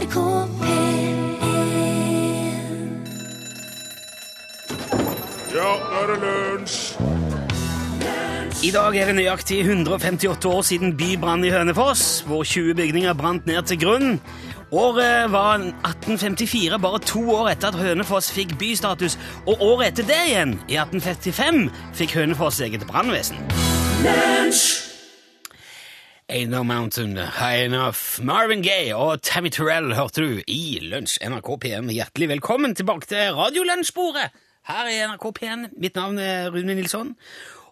NRK 0.00 0.16
P1 0.60 1.18
Ja, 5.52 5.72
nå 5.76 5.98
er 5.98 6.06
det 6.08 6.16
lunsj! 6.22 6.78
I 8.64 8.70
dag 8.72 8.96
er 8.96 9.08
det 9.10 9.16
nøyaktig 9.16 9.58
158 9.64 10.48
år 10.48 10.64
siden 10.68 10.96
bybrannen 10.96 11.48
i 11.48 11.52
Hønefoss, 11.52 12.20
hvor 12.28 12.44
20 12.44 12.74
bygninger 12.76 13.16
brant 13.16 13.48
ned 13.48 13.62
til 13.68 13.80
grunn. 13.80 14.20
Året 14.70 15.32
var 15.32 15.64
1854, 15.64 16.76
bare 16.80 17.00
to 17.04 17.24
år 17.36 17.54
etter 17.54 17.72
at 17.72 17.80
Hønefoss 17.80 18.28
fikk 18.32 18.56
bystatus. 18.60 19.16
Og 19.46 19.64
året 19.64 19.94
etter 19.94 20.12
det 20.12 20.20
igjen, 20.28 20.54
i 20.68 20.76
1855, 20.76 21.64
fikk 21.96 22.20
Hønefoss 22.20 22.60
eget 22.64 22.84
brannvesen. 22.88 23.40
Ain't 24.04 24.89
no 26.30 26.62
mountain 26.62 27.16
high 27.16 27.64
enough. 27.64 28.20
Marvin 28.22 28.62
Gaye 28.62 28.94
og 28.94 29.22
Tammy 29.22 29.50
Terrell 29.50 29.94
hørte 29.98 30.22
du 30.22 30.42
i 30.46 30.78
Lunsj 30.78 31.18
NRK 31.26 31.48
P1. 31.64 31.88
Hjertelig 31.90 32.28
velkommen 32.30 32.74
tilbake 32.78 33.08
til 33.10 33.34
Radiolunsjbordet 33.34 34.28
her 34.70 34.90
i 34.92 35.00
NRK 35.10 35.24
P1. 35.34 35.64
Mitt 35.82 35.98
navn 35.98 36.20
er 36.22 36.52
Rune 36.54 36.76
Nilsson, 36.78 37.16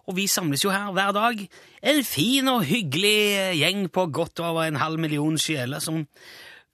og 0.03 0.17
vi 0.17 0.27
samles 0.27 0.65
jo 0.65 0.73
her 0.75 0.91
hver 0.91 1.15
dag. 1.15 1.39
En 1.87 2.03
fin 2.03 2.51
og 2.51 2.65
hyggelig 2.67 3.55
gjeng 3.61 3.87
på 3.95 4.05
godt 4.11 4.43
over 4.43 4.67
en 4.67 4.81
halv 4.81 4.99
million 4.99 5.39
sjeler 5.39 5.79
som 5.79 6.03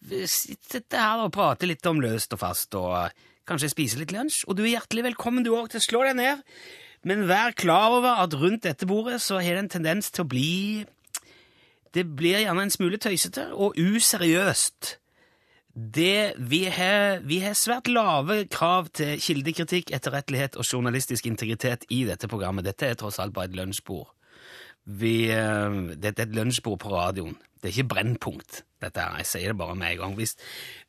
sitter 0.10 0.98
her 0.98 1.28
og 1.28 1.36
prater 1.38 1.70
litt 1.70 1.86
om 1.86 2.02
løst 2.02 2.34
og 2.34 2.42
fast, 2.42 2.74
og 2.74 3.14
kanskje 3.46 3.70
spiser 3.76 4.02
litt 4.02 4.16
lunsj. 4.16 4.42
Og 4.50 4.58
du 4.58 4.66
er 4.66 4.80
hjertelig 4.80 5.06
velkommen 5.12 5.46
du 5.46 5.54
òg 5.54 5.70
til 5.70 5.84
å 5.84 5.86
slå 5.86 6.04
deg 6.10 6.18
ned. 6.18 6.42
Men 7.06 7.28
vær 7.30 7.54
klar 7.54 7.94
over 7.94 8.26
at 8.26 8.34
rundt 8.34 8.66
dette 8.66 8.90
bordet 8.90 9.22
så 9.22 9.38
har 9.38 9.54
det 9.54 9.68
en 9.68 9.74
tendens 9.78 10.10
til 10.10 10.26
å 10.26 10.30
bli 10.34 10.56
det 11.96 12.04
blir 12.18 12.44
gjerne 12.44 12.68
en 12.68 12.74
smule 12.74 13.00
tøysete 13.02 13.48
og 13.54 13.78
useriøst. 13.80 14.98
Det, 15.76 16.36
vi, 16.40 16.62
har, 16.72 17.20
vi 17.28 17.42
har 17.44 17.56
svært 17.60 17.90
lave 17.92 18.46
krav 18.52 18.88
til 18.96 19.20
kildekritikk, 19.20 19.92
etterrettelighet 19.96 20.56
og 20.56 20.68
journalistisk 20.68 21.26
integritet 21.28 21.84
i 21.92 22.06
dette 22.08 22.30
programmet. 22.32 22.64
Dette 22.68 22.88
er 22.88 23.00
tross 23.00 23.20
alt 23.20 23.36
bare 23.36 23.50
et 23.52 23.58
lunsjbord. 23.58 24.14
Eh, 24.86 25.76
dette 25.98 26.22
er 26.22 26.30
et 26.30 26.38
lunsjbord 26.38 26.80
på 26.80 26.94
radioen. 26.94 27.36
Det 27.60 27.72
er 27.72 27.74
ikke 27.74 27.92
Brennpunkt. 27.96 28.62
Dette 28.82 29.02
her, 29.02 29.18
Jeg 29.18 29.26
sier 29.26 29.52
det 29.52 29.58
bare 29.58 29.76
med 29.76 29.92
en 29.92 29.98
gang. 29.98 30.16
Hvis, 30.16 30.36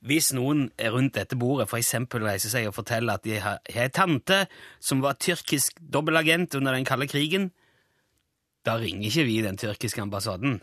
hvis 0.00 0.32
noen 0.36 0.70
rundt 0.78 1.14
dette 1.14 1.36
bordet 1.36 1.68
for 1.70 1.80
eksempel 1.80 2.22
reiser 2.22 2.52
seg 2.52 2.68
og 2.68 2.76
forteller 2.76 3.14
at 3.16 3.24
de 3.24 3.40
har 3.40 3.58
en 3.66 3.90
tante 3.90 4.46
som 4.80 5.02
var 5.02 5.18
tyrkisk 5.18 5.80
dobbeltagent 5.80 6.54
under 6.54 6.76
den 6.76 6.84
kalde 6.84 7.08
krigen, 7.08 7.50
da 8.66 8.76
ringer 8.76 9.08
ikke 9.08 9.24
vi 9.24 9.42
den 9.42 9.56
tyrkiske 9.56 10.02
ambassaden. 10.02 10.60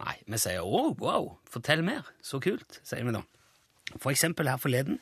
Nei, 0.00 0.16
vi 0.26 0.38
sier 0.40 0.64
'å, 0.64 0.96
wow, 0.98 1.36
fortell 1.44 1.82
mer'. 1.84 2.08
Så 2.22 2.40
kult, 2.40 2.80
sier 2.84 3.04
vi 3.04 3.12
da. 3.12 3.22
For 3.98 4.10
eksempel 4.10 4.48
her 4.48 4.56
forleden 4.56 5.00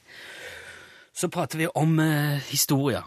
så 1.18 1.28
prater 1.28 1.58
vi 1.58 1.66
om 1.74 1.98
eh, 2.00 2.38
historier. 2.50 3.02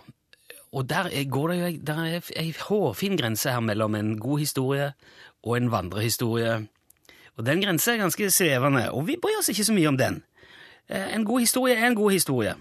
Og 0.71 0.89
der 0.89 1.07
er, 1.11 1.23
går 1.27 1.47
det 1.47 1.57
jo 1.59 2.21
ei 2.35 2.51
hårfin 2.51 3.17
grense 3.17 3.51
her 3.51 3.59
mellom 3.59 3.95
en 3.95 4.19
god 4.19 4.39
historie 4.39 4.93
og 5.43 5.57
en 5.57 5.71
vandrehistorie. 5.71 6.67
Og 7.37 7.45
den 7.45 7.61
grensa 7.63 7.93
er 7.93 8.03
ganske 8.03 8.31
svevende, 8.31 8.91
og 8.91 9.07
vi 9.07 9.17
bryr 9.19 9.39
oss 9.39 9.49
ikke 9.49 9.67
så 9.67 9.73
mye 9.73 9.87
om 9.87 9.97
den. 9.97 10.23
Eh, 10.89 11.15
en 11.15 11.25
god 11.25 11.39
historie 11.39 11.75
er 11.75 11.87
en 11.87 11.95
god 11.95 12.11
historie. 12.11 12.55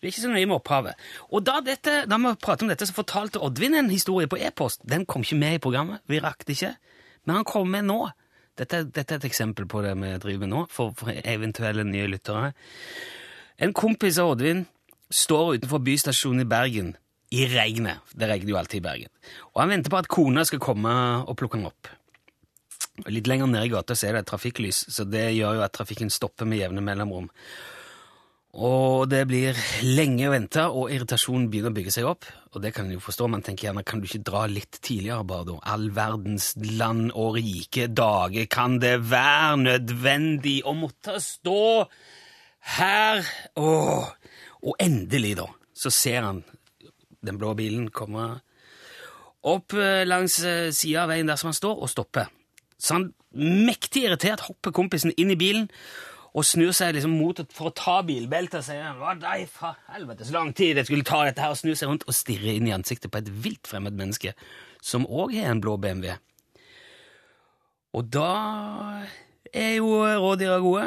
Vi 0.00 0.08
er 0.08 0.12
ikke 0.14 0.22
så 0.22 0.32
nøye 0.32 0.46
med 0.46 0.56
opphavet. 0.56 0.94
Og 1.30 1.44
da, 1.46 1.58
dette, 1.60 2.04
da 2.08 2.16
vi 2.16 2.34
pratet 2.40 2.64
om 2.64 2.70
dette, 2.72 2.86
så 2.88 2.96
fortalte 2.96 3.42
Oddvin 3.44 3.76
en 3.76 3.90
historie 3.92 4.30
på 4.30 4.38
e-post. 4.40 4.80
Den 4.88 5.04
kom 5.06 5.22
ikke 5.22 5.36
med 5.36 5.58
i 5.58 5.62
programmet. 5.62 6.00
Vi 6.08 6.22
rakk 6.24 6.46
det 6.46 6.56
ikke. 6.56 6.72
Men 7.26 7.36
han 7.36 7.44
kom 7.44 7.68
med 7.68 7.84
nå. 7.84 8.00
Dette, 8.60 8.82
dette 8.92 9.14
er 9.16 9.22
et 9.22 9.30
eksempel 9.30 9.64
på 9.70 9.80
det 9.84 9.94
vi 9.96 10.10
driver 10.20 10.44
med 10.44 10.52
nå, 10.52 10.64
for, 10.72 10.92
for 10.96 11.12
eventuelle 11.24 11.86
nye 11.88 12.10
lyttere. 12.12 12.50
En 13.60 13.72
kompis 13.76 14.18
av 14.20 14.34
Oddvin 14.34 14.66
står 15.10 15.56
utenfor 15.56 15.80
bystasjonen 15.86 16.44
i 16.44 16.48
Bergen 16.48 16.92
i 17.32 17.46
regnet. 17.48 18.04
Det 18.12 18.28
regner 18.28 18.52
jo 18.52 18.58
alltid 18.60 18.82
i 18.82 18.84
Bergen. 18.84 19.12
Og 19.54 19.62
han 19.62 19.72
venter 19.72 19.92
på 19.92 20.00
at 20.00 20.10
kona 20.12 20.44
skal 20.48 20.62
komme 20.62 20.92
og 21.24 21.36
plukke 21.40 21.60
han 21.60 21.70
opp. 21.70 21.90
Litt 23.08 23.28
lenger 23.30 23.48
ned 23.48 23.64
i 23.64 23.72
gata 23.72 23.96
så 23.96 24.08
er 24.08 24.16
det 24.16 24.24
et 24.24 24.30
trafikklys, 24.32 24.82
så 24.92 25.06
det 25.08 25.30
gjør 25.32 25.60
jo 25.60 25.64
at 25.64 25.72
trafikken 25.76 26.12
stopper 26.12 26.48
med 26.48 26.60
jevne 26.60 26.84
mellomrom. 26.84 27.30
Og 28.50 29.06
det 29.06 29.20
blir 29.30 29.58
lenge 29.86 30.26
å 30.26 30.32
vente, 30.32 30.64
og 30.66 30.90
irritasjonen 30.90 31.46
begynner 31.50 31.70
å 31.70 31.76
bygge 31.76 31.92
seg 31.94 32.08
opp. 32.10 32.26
Og 32.50 32.64
det 32.64 32.72
kan 32.74 32.88
en 32.88 32.96
jo 32.96 33.02
forstå, 33.02 33.28
man 33.30 33.44
tenker 33.46 33.68
gjerne, 33.68 33.84
kan 33.86 34.02
du 34.02 34.08
ikke 34.08 34.24
dra 34.26 34.42
litt 34.50 34.80
tidligere, 34.82 35.22
bare 35.28 35.46
da? 35.52 35.58
All 35.70 35.86
verdens 35.94 36.48
land 36.58 37.12
og 37.14 37.38
rike 37.38 37.86
dager, 37.94 38.48
kan 38.50 38.80
det 38.82 38.96
være 39.06 39.60
nødvendig 39.62 40.56
å 40.66 40.74
måtte 40.74 41.20
stå 41.22 41.60
her? 42.74 43.22
Åh. 43.62 44.10
Og 44.66 44.82
endelig, 44.82 45.36
da, 45.38 45.46
så 45.72 45.94
ser 45.94 46.26
han 46.26 46.42
den 47.24 47.38
blå 47.38 47.54
bilen 47.54 47.86
komme 47.94 48.32
opp 49.46 49.72
eh, 49.72 50.02
langs 50.04 50.40
eh, 50.44 50.68
sida 50.74 51.04
av 51.04 51.14
veien 51.14 51.30
der 51.30 51.38
som 51.40 51.52
han 51.52 51.56
står, 51.56 51.78
og 51.78 51.88
stopper. 51.92 52.28
Så 52.80 52.98
han, 52.98 53.10
mektig 53.30 54.08
irritert, 54.08 54.42
hopper 54.48 54.74
kompisen 54.74 55.14
inn 55.14 55.30
i 55.32 55.38
bilen 55.38 55.68
og 56.30 56.46
snur 56.46 56.70
seg 56.76 56.94
liksom 56.94 57.16
mot 57.18 57.40
for 57.54 57.70
å 57.70 57.74
ta 57.74 57.96
bilbeltet 58.06 58.60
og 58.60 58.66
sier 58.68 58.96
hva 59.00 59.16
deg 59.18 59.48
for 59.50 59.78
helvete 59.90 60.28
så 60.28 60.36
lang 60.36 60.52
tid 60.56 60.78
jeg 60.78 60.86
skulle 60.86 61.06
ta 61.06 61.24
dette 61.26 61.42
her, 61.42 61.54
og 61.54 61.58
snur 61.58 61.78
seg 61.78 61.90
rundt 61.90 62.06
og 62.06 62.16
stirrer 62.16 62.54
inn 62.54 62.68
i 62.70 62.74
ansiktet 62.76 63.10
på 63.10 63.22
et 63.22 63.30
vilt 63.44 63.70
fremmed 63.70 63.98
menneske 63.98 64.34
som 64.80 65.06
òg 65.10 65.34
har 65.36 65.50
en 65.50 65.62
blå 65.62 65.76
BMW. 65.80 66.14
Og 67.96 68.06
da 68.14 68.30
er 69.50 69.74
jo 69.80 69.90
rådyra 69.98 70.60
gode. 70.62 70.86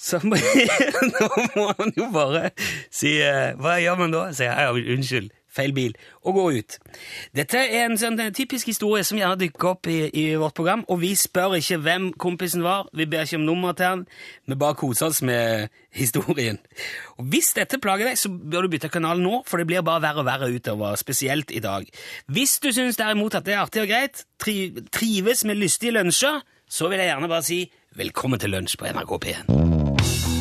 Så 0.00 0.20
nå 0.24 0.36
må 1.56 1.66
han 1.76 1.90
jo 1.92 2.06
bare 2.12 2.50
si 2.88 3.18
Hva 3.60 3.74
gjør 3.82 3.98
man 4.00 4.14
da? 4.14 4.22
Sier 4.32 4.56
jeg 4.56 4.94
unnskyld, 4.94 5.26
feil 5.54 5.74
bil, 5.76 5.96
og 6.24 6.36
gå 6.38 6.44
ut. 6.60 6.76
Dette 7.36 7.60
er 7.62 7.86
en 7.86 7.98
sånn 8.00 8.18
typisk 8.36 8.70
historie 8.70 9.04
som 9.06 9.18
gjerne 9.18 9.38
dukker 9.40 9.72
opp 9.72 9.90
i, 9.90 9.98
i 10.10 10.24
vårt 10.40 10.56
program, 10.58 10.84
og 10.88 11.00
vi 11.02 11.12
spør 11.18 11.56
ikke 11.58 11.80
hvem 11.84 12.10
kompisen 12.20 12.64
var, 12.66 12.88
vi 12.96 13.08
ber 13.10 13.26
ikke 13.26 13.40
om 13.40 13.46
nummer 13.48 13.76
til 13.78 13.88
han, 13.88 14.04
vi 14.46 14.58
bare 14.60 14.78
koser 14.78 15.10
oss 15.10 15.22
med 15.26 15.68
historien. 16.00 16.60
Og 17.18 17.28
Hvis 17.32 17.52
dette 17.58 17.80
plager 17.82 18.10
deg, 18.10 18.18
så 18.20 18.30
bør 18.30 18.66
du 18.66 18.74
bytte 18.76 18.92
kanal 18.92 19.22
nå, 19.22 19.42
for 19.48 19.60
det 19.60 19.68
blir 19.70 19.86
bare 19.86 20.04
verre 20.04 20.24
og 20.24 20.28
verre 20.30 20.52
utover, 20.54 20.96
spesielt 21.00 21.50
i 21.50 21.62
dag. 21.64 21.86
Hvis 22.30 22.58
du 22.62 22.70
syns 22.74 23.00
derimot 23.00 23.34
at 23.38 23.46
det 23.46 23.56
er 23.56 23.64
artig 23.64 23.84
og 23.84 23.90
greit, 23.90 24.24
tri 24.40 24.72
trives 24.92 25.44
med 25.44 25.60
lystige 25.60 25.94
lunsjer, 25.96 26.40
så 26.70 26.88
vil 26.88 27.02
jeg 27.02 27.10
gjerne 27.10 27.30
bare 27.30 27.46
si 27.46 27.64
velkommen 27.98 28.40
til 28.40 28.54
lunsj 28.54 28.78
på 28.78 28.92
NRK 28.94 29.16
P1. 29.24 30.39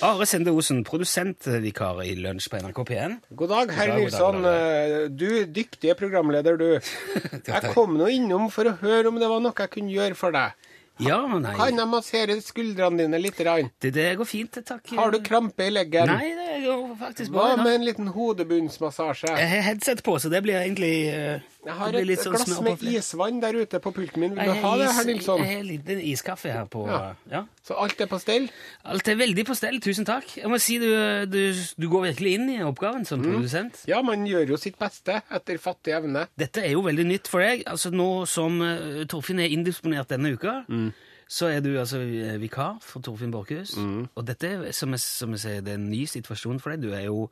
Are 0.00 0.24
Sende 0.24 0.50
Osen, 0.56 0.80
produsentvikar 0.86 1.98
i 2.06 2.14
Lunsj 2.16 2.48
på 2.48 2.56
NRK 2.62 2.78
P1. 2.88 3.16
God 3.36 3.50
dag, 3.52 3.72
herr 3.76 3.90
Nilsson. 3.98 4.38
Eh, 4.48 5.08
Du, 5.12 5.28
dyktige 5.44 5.94
programleder, 5.98 6.56
du. 6.56 6.70
Jeg 7.50 7.72
kom 7.74 7.98
nå 8.00 8.08
innom 8.08 8.48
for 8.52 8.70
å 8.70 8.76
høre 8.80 9.10
om 9.12 9.20
det 9.20 9.28
var 9.28 9.42
noe 9.44 9.52
jeg 9.58 9.72
kunne 9.74 9.92
gjøre 9.92 10.16
for 10.16 10.32
deg. 10.32 10.56
Ja, 11.00 11.18
men 11.28 11.40
nei. 11.44 11.52
Kan 11.56 11.78
jeg 11.80 11.88
massere 11.88 12.34
skuldrene 12.44 13.00
dine 13.00 13.20
litt? 13.20 13.38
Rann? 13.44 13.70
Det, 13.80 13.88
det 13.96 14.08
går 14.20 14.28
fint, 14.28 14.58
takk. 14.68 14.88
Har 14.98 15.12
du 15.14 15.20
krampe 15.24 15.64
i 15.68 15.72
leggen? 15.72 16.10
Nei, 16.12 16.32
det 16.36 16.58
går 16.66 16.82
faktisk 17.00 17.32
bra. 17.32 17.46
da. 17.56 17.62
med 17.64 17.78
en 17.78 17.86
liten 17.88 18.10
hodebunnsmassasje? 18.12 19.32
Jeg 19.32 19.48
har 19.54 19.64
headset 19.70 20.02
på, 20.04 20.16
så 20.20 20.28
det 20.32 20.42
blir 20.44 20.58
egentlig 20.60 20.92
eh, 21.12 21.46
Jeg 21.64 21.74
har 21.76 21.92
et 21.92 22.20
sånn 22.22 22.32
glass 22.32 22.60
med 22.64 22.82
isvann 22.88 23.40
der 23.42 23.52
ute 23.60 23.80
på 23.84 23.90
pulten 23.92 24.22
min. 24.22 24.34
Vil 24.34 24.48
du 24.48 24.60
ha 24.62 24.70
det, 24.80 24.86
herr 24.96 25.04
Nilsson? 25.04 25.42
Jeg 25.44 25.50
har 25.50 25.60
en 25.60 25.66
liten 25.68 25.98
iskaffe 26.00 26.52
her 26.54 26.64
på 26.72 26.86
Ja. 26.88 27.00
ja. 27.30 27.42
Så 27.62 27.76
alt 27.76 28.00
er 28.00 28.06
på 28.08 28.18
stell? 28.22 28.46
Alt 28.84 29.08
er 29.12 29.18
veldig 29.20 29.44
på 29.46 29.54
stell, 29.58 29.76
tusen 29.84 30.06
takk. 30.08 30.24
Jeg 30.38 30.48
må 30.48 30.56
si 30.58 30.78
du, 30.80 30.88
du, 31.28 31.40
du 31.76 31.88
går 31.92 32.06
virkelig 32.14 32.32
inn 32.38 32.48
i 32.54 32.58
oppgaven 32.64 33.04
som 33.04 33.20
Mm. 33.20 33.34
produsent. 33.34 33.82
Ja, 33.86 34.00
man 34.02 34.24
gjør 34.26 34.48
jo 34.54 34.56
sitt 34.56 34.78
beste 34.80 35.20
etter 35.30 35.58
fattig 35.60 35.92
evne. 35.98 36.26
Dette 36.40 36.64
er 36.64 36.72
jo 36.72 36.80
veldig 36.86 37.04
nytt 37.06 37.28
for 37.28 37.40
deg. 37.44 37.66
Altså 37.68 37.92
Nå 37.92 38.26
som 38.26 38.56
uh, 38.64 39.04
Torfinn 39.04 39.40
er 39.44 39.52
indisponert 39.52 40.08
denne 40.08 40.32
uka, 40.32 40.64
Mm. 40.68 40.92
Så 41.30 41.46
er 41.54 41.60
du 41.62 41.68
altså 41.78 42.00
eh, 42.02 42.34
vikar 42.42 42.80
for 42.82 43.04
Torfinn 43.06 43.30
Borchhus. 43.30 43.76
Mm. 43.78 44.08
Og 44.18 44.24
dette 44.26 44.48
er, 44.50 44.68
som 44.74 44.90
jeg, 44.96 45.02
som 45.06 45.36
jeg 45.36 45.44
sier, 45.44 45.60
det 45.62 45.76
er 45.76 45.78
en 45.78 45.90
ny 45.92 46.02
situasjon 46.10 46.58
for 46.58 46.74
deg. 46.74 46.82
Du 46.82 46.90
er 46.96 47.04
jo 47.06 47.28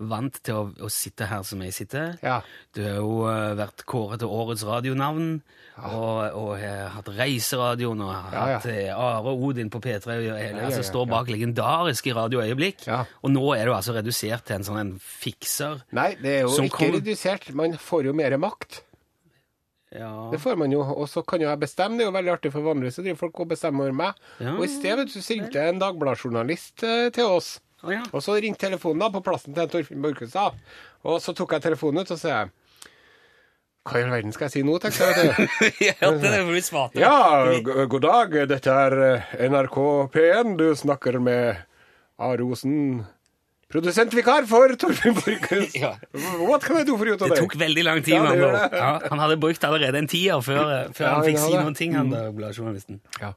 vant 0.00 0.32
til 0.46 0.54
å, 0.56 0.60
å 0.86 0.88
sitte 0.88 1.26
her 1.28 1.42
som 1.44 1.60
jeg 1.60 1.74
sitter. 1.76 2.14
Ja. 2.24 2.38
Du 2.72 2.78
har 2.86 2.94
jo 3.02 3.16
uh, 3.26 3.50
vært 3.58 3.82
kåret 3.90 4.22
til 4.22 4.30
årets 4.32 4.62
radionavn, 4.64 5.26
og, 5.80 6.20
og 6.38 6.52
har 6.62 6.88
hatt 6.94 7.10
Reiseradioen, 7.18 8.00
og 8.06 8.12
har 8.14 8.32
Ja, 8.38 8.44
ja. 8.54 8.60
hatt 8.62 8.68
eh, 8.70 8.92
Are 8.96 9.34
Odin 9.34 9.68
på 9.72 9.80
P3, 9.84 10.16
og 10.30 10.38
hele, 10.40 10.62
altså 10.70 10.84
står 10.86 11.08
bak 11.10 11.28
legendariske 11.34 12.14
radioøyeblikk. 12.16 12.86
Ja. 12.88 13.02
Og 13.20 13.34
nå 13.34 13.42
er 13.58 13.68
du 13.68 13.74
altså 13.76 13.92
redusert 13.98 14.46
til 14.48 14.60
en 14.60 14.68
sånn 14.70 14.80
en 14.86 14.94
fikser. 15.04 15.82
Nei, 15.96 16.14
det 16.22 16.38
er 16.38 16.46
jo 16.46 16.54
ikke 16.64 16.78
kom- 16.78 16.96
redusert. 16.96 17.50
Man 17.60 17.76
får 17.80 18.08
jo 18.08 18.16
mer 18.16 18.38
makt. 18.40 18.80
Ja. 19.90 20.28
Det 20.32 20.38
får 20.38 20.56
man 20.56 20.70
jo, 20.70 20.84
og 20.86 21.08
så 21.10 21.22
kan 21.26 21.42
jo 21.42 21.48
jeg 21.48 21.58
bestemme. 21.58 21.98
Det 21.98 22.04
er 22.04 22.10
jo 22.10 22.14
veldig 22.14 22.32
artig, 22.36 22.52
for 22.54 22.66
vanligvis 22.66 23.00
så 23.00 23.02
driver 23.02 23.18
folk 23.24 23.42
og 23.42 23.50
bestemmer 23.50 23.88
over 23.88 23.96
meg. 24.04 24.22
Ja. 24.38 24.54
Og 24.54 24.64
i 24.66 24.70
stedet 24.70 25.08
så 25.10 25.22
ringte 25.26 25.66
en 25.66 25.82
Dagbladet-journalist 25.82 26.84
eh, 26.86 27.08
til 27.16 27.26
oss. 27.38 27.56
Oh, 27.82 27.90
ja. 27.94 28.04
Og 28.12 28.22
så 28.22 28.36
ringte 28.38 28.68
telefonen 28.68 29.02
da 29.02 29.10
på 29.10 29.22
plassen 29.24 29.56
til 29.56 29.70
Torfinn 29.72 30.02
Borchhus. 30.04 30.36
Og 31.08 31.20
så 31.24 31.34
tok 31.34 31.56
jeg 31.56 31.66
telefonen 31.66 32.04
ut 32.04 32.12
og 32.14 32.20
sa 32.20 32.32
jeg, 32.34 32.50
Hva 33.88 33.96
i 33.96 34.04
all 34.04 34.12
verden 34.12 34.34
skal 34.36 34.46
jeg 34.46 34.58
si 34.58 34.62
nå, 34.68 34.76
tenkte 34.78 35.08
jeg. 35.08 35.48
ja, 35.88 36.10
det, 36.12 36.34
for 36.68 36.92
du. 36.92 37.00
Ja, 37.00 37.86
god 37.90 38.04
dag. 38.04 38.36
Dette 38.52 38.76
er 38.86 38.98
eh, 39.08 39.32
NRK 39.50 39.78
P1. 40.14 40.54
Du 40.60 40.68
snakker 40.76 41.18
med 41.24 41.64
A. 42.20 42.34
Rosen, 42.36 43.06
produsentvikar 43.70 44.46
for 44.50 44.74
Torfinn 44.80 45.14
Borchhus. 45.18 45.76
Ja. 45.82 45.94
What 46.42 46.64
can 46.64 46.80
I 46.80 46.84
do 46.84 46.96
for 46.98 47.06
you 47.08 47.16
Det 47.20 47.38
tok 47.38 47.54
veldig 47.60 47.84
lang 47.86 48.02
tid. 48.02 48.16
Ja. 48.16 48.64
Ja, 48.72 48.90
han 49.08 49.22
hadde 49.22 49.38
brukt 49.40 49.64
allerede 49.64 50.02
en 50.02 50.10
tier 50.10 50.42
før, 50.44 50.90
før 50.96 51.06
Ja, 51.06 51.14
han 51.18 51.28
fikk 51.28 51.40
si 51.42 51.54
noen 51.54 51.78
ting, 51.78 51.94
han 51.98 52.10
der 52.12 52.32
bladjournalisten. 52.34 53.00
Ja. 53.20 53.32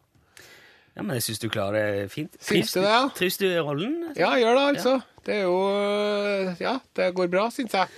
Ja, 0.93 1.01
men 1.01 1.17
jeg 1.17 1.25
syns 1.25 1.41
du 1.41 1.47
klarer 1.49 1.77
det 2.03 2.11
fint. 2.13 2.35
Syns 2.43 2.73
du 2.75 2.81
det, 2.83 2.89
ja? 2.91 3.07
Du 3.09 3.45
i 3.47 3.61
rollen? 3.65 3.95
Ja, 4.17 4.35
gjør 4.37 4.59
det, 4.59 4.65
altså. 4.75 4.99
Det 5.25 5.39
er 5.39 5.47
jo 5.47 5.57
Ja, 6.61 6.75
det 6.97 7.13
går 7.17 7.31
bra, 7.33 7.47
syns 7.53 7.73
jeg. 7.73 7.89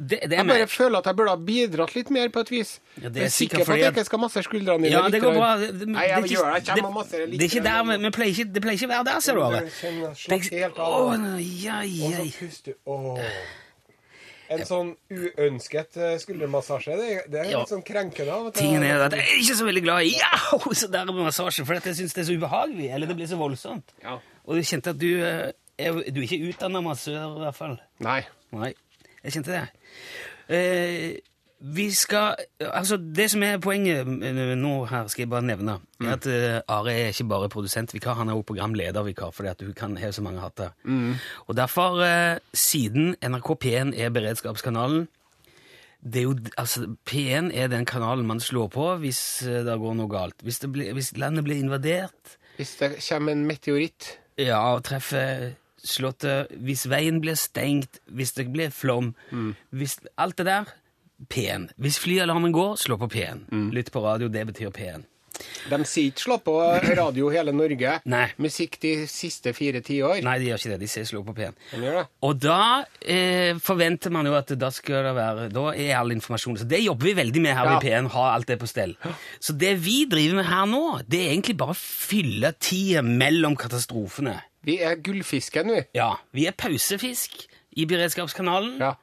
Det, 0.00 0.16
det 0.24 0.32
er 0.32 0.36
Jeg 0.40 0.46
bare 0.48 0.58
mer. 0.64 0.66
føler 0.72 0.98
at 1.02 1.08
jeg 1.10 1.16
burde 1.16 1.30
ha 1.34 1.36
bidratt 1.36 1.94
litt 1.94 2.10
mer 2.10 2.28
på 2.32 2.40
et 2.40 2.50
vis. 2.50 2.70
Ja, 2.96 3.08
det 3.08 3.16
er 3.16 3.20
jeg 3.20 3.28
er 3.28 3.34
sikker 3.36 3.64
på 3.68 3.72
at 3.74 3.78
jeg 3.82 3.92
ikke 3.92 4.04
skal 4.08 4.18
masse 4.22 4.42
skuldrene 4.46 4.82
dine. 4.86 4.92
Ja, 4.96 5.02
det 5.12 5.20
går 5.20 5.34
bra. 5.36 5.50
Det, 5.60 5.68
det, 5.80 5.88
Nei, 5.88 6.06
jeg 6.06 6.08
det 6.08 6.16
er 6.16 6.24
ikke- 6.24 6.34
gjør 6.36 6.46
det. 6.54 6.54
Jeg 6.54 6.66
kommer 6.66 6.88
det- 6.88 6.94
masse 6.96 7.20
litt 7.26 7.40
Det 7.40 7.44
er 7.46 7.50
ikke 7.52 7.64
der, 7.68 7.82
men, 7.84 8.00
men 8.02 8.12
pleier 8.16 8.32
ikke, 8.32 8.46
det 8.54 8.62
pleier 8.64 8.78
ikke 8.80 8.88
å 8.88 8.92
være 8.94 9.04
der, 9.10 9.20
ser 9.20 9.34
du, 9.34 9.42
Are. 9.42 9.60
Er. 9.60 10.70
Å, 10.80 11.16
nei, 11.20 11.42
ja, 11.64 11.80
Og 11.84 12.14
så 12.16 12.38
puster 12.40 12.74
oh. 12.86 13.20
En 14.50 14.64
sånn 14.66 14.88
uønsket 15.14 15.96
eh, 16.00 16.16
skuldermassasje, 16.18 16.96
det, 16.98 17.10
det 17.30 17.38
er 17.44 17.50
litt 17.52 17.70
sånn 17.70 17.84
krenkende. 17.86 18.32
av 18.34 18.48
og 18.48 18.54
til. 18.56 18.64
Tingen 18.66 18.82
er 18.82 19.04
at 19.04 19.14
jeg 19.14 19.22
er 19.28 19.36
ikke 19.44 19.54
så 19.60 19.66
veldig 19.68 19.82
glad 19.84 20.08
i 20.08 20.16
ja, 20.16 20.32
så 20.80 20.88
der 20.90 21.04
med 21.06 21.20
massasje, 21.22 21.62
for 21.68 21.78
jeg 21.78 21.94
syns 22.00 22.16
det 22.16 22.24
er 22.24 22.26
så 22.32 22.34
ubehagelig. 22.40 22.88
Eller 22.90 23.06
det 23.06 23.14
blir 23.20 23.30
så 23.30 23.38
voldsomt. 23.38 23.94
Ja. 24.02 24.16
Og 24.48 24.58
jeg 24.58 24.66
kjente 24.72 24.90
at 24.90 24.98
du 24.98 25.06
eh, 25.22 25.52
er, 25.78 26.00
Du 26.10 26.18
er 26.18 26.26
ikke 26.26 26.50
utdanna 26.50 26.82
massør, 26.82 27.20
i 27.36 27.44
hvert 27.44 27.58
fall. 27.60 27.76
Nei. 28.02 28.24
Nei, 28.50 28.72
jeg 29.24 29.36
kjente 29.36 29.56
det. 29.56 29.66
Eh, 30.50 31.18
vi 31.60 31.90
skal 31.92 32.40
Altså, 32.72 32.96
det 32.96 33.26
som 33.30 33.42
er 33.44 33.58
poenget 33.60 34.08
eh, 34.08 34.54
nå 34.56 34.72
her, 34.88 35.06
skal 35.12 35.26
jeg 35.26 35.30
bare 35.30 35.44
nevne, 35.44 35.78
er 36.00 36.12
at 36.14 36.26
eh, 36.26 36.60
Are 36.68 36.92
er 36.94 37.12
ikke 37.12 37.28
bare 37.28 37.52
produsentvikar, 37.52 38.16
han 38.16 38.28
er 38.28 38.38
også 38.38 38.48
programledervikar, 38.52 39.30
fordi 39.36 39.48
at 39.52 39.62
hun 39.62 39.74
kan 39.76 39.96
har 39.96 40.10
så 40.10 40.22
mange 40.22 40.40
hatter. 40.40 40.70
Og 41.46 41.56
derfor, 41.56 42.00
eh, 42.04 42.38
siden 42.54 43.14
NRK 43.22 43.54
P1 43.64 43.96
er 44.00 44.10
beredskapskanalen 44.10 45.08
det 46.00 46.22
er 46.22 46.22
jo, 46.22 46.36
altså, 46.56 46.86
P1 47.08 47.50
er 47.52 47.68
den 47.68 47.84
kanalen 47.84 48.26
man 48.26 48.40
slår 48.40 48.70
på 48.72 48.86
hvis 49.02 49.42
eh, 49.44 49.60
det 49.66 49.78
går 49.80 49.96
noe 49.98 50.08
galt. 50.08 50.38
Hvis, 50.42 50.62
det 50.62 50.72
blir, 50.72 50.92
hvis 50.96 51.12
landet 51.20 51.44
blir 51.44 51.60
invadert, 51.60 52.36
Hvis 52.56 52.76
det 52.80 52.96
kommer 53.08 53.32
en 53.32 53.46
meteoritt 53.48 54.18
ja, 54.40 54.58
og 54.74 54.84
treffer 54.84 55.52
slottet, 55.84 56.50
hvis 56.60 56.86
veien 56.90 57.20
blir 57.22 57.38
stengt, 57.40 58.00
hvis 58.10 58.32
det 58.36 58.48
blir 58.52 58.70
flom, 58.74 59.14
hvis 59.74 59.98
alt 60.20 60.36
det 60.40 60.46
der, 60.50 60.74
P1. 61.28 61.70
Hvis 61.76 61.98
flyalarmen 62.00 62.52
går, 62.56 62.76
slå 62.80 62.96
på 63.00 63.10
P1. 63.12 63.46
Lytt 63.76 63.90
på 63.92 64.00
radio, 64.04 64.28
det 64.32 64.46
betyr 64.48 64.70
P1. 64.72 65.06
De 65.70 65.76
sier 65.88 66.10
ikke 66.10 66.20
slå 66.20 66.36
på 66.44 66.52
radio 66.98 67.28
hele 67.32 67.52
Norge. 67.56 67.94
Nei. 68.12 68.26
Musikk 68.42 68.74
de 68.82 68.90
siste 69.08 69.52
fire 69.56 69.80
tiår. 69.84 70.18
Nei, 70.26 70.34
de 70.42 70.50
gjør 70.50 70.58
ikke 70.60 70.72
det. 70.74 70.78
De 70.82 70.88
sier 70.90 71.06
slå 71.08 71.22
på 71.24 71.32
P1. 71.36 71.54
De. 71.80 72.02
Og 72.28 72.34
da 72.42 72.56
eh, 73.00 73.56
forventer 73.62 74.12
man 74.12 74.28
jo 74.28 74.34
at 74.36 74.52
da 74.60 74.68
skal 74.74 75.06
det 75.06 75.14
være 75.16 75.46
Da 75.54 75.64
er 75.72 75.94
all 75.96 76.12
informasjon 76.12 76.58
Så 76.60 76.66
det 76.68 76.82
jobber 76.82 77.08
vi 77.08 77.14
veldig 77.22 77.44
med 77.46 77.56
her 77.56 77.70
Ja. 77.70 77.78
i 77.78 77.84
P1, 77.86 78.10
ha 78.16 78.26
alt 78.34 78.50
det 78.52 78.58
på 78.60 78.68
stell. 78.68 78.96
Så 79.40 79.56
det 79.56 79.76
vi 79.80 80.02
driver 80.10 80.40
med 80.42 80.48
her 80.50 80.68
nå, 80.68 80.82
det 81.08 81.22
er 81.24 81.32
egentlig 81.32 81.56
bare 81.62 81.76
å 81.76 81.80
fylle 81.80 82.52
tida 82.60 83.00
mellom 83.06 83.56
katastrofene. 83.56 84.36
Vi 84.66 84.78
er 84.84 84.98
gullfisken, 85.00 85.70
vi. 85.72 85.82
Ja, 85.96 86.12
vi 86.36 86.46
er 86.46 86.52
pausefisk 86.58 87.46
i 87.80 87.86
beredskapskanalen. 87.88 88.78
Ja. 88.82 88.94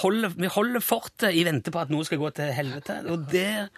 Holder, 0.00 0.32
vi 0.34 0.48
holder 0.50 0.82
fortet 0.82 1.36
i 1.38 1.44
vente 1.46 1.70
på 1.70 1.78
at 1.78 1.90
noe 1.92 2.02
skal 2.08 2.18
gå 2.18 2.30
til 2.34 2.48
helvete, 2.56 2.96
og 3.12 3.28
det 3.30 3.68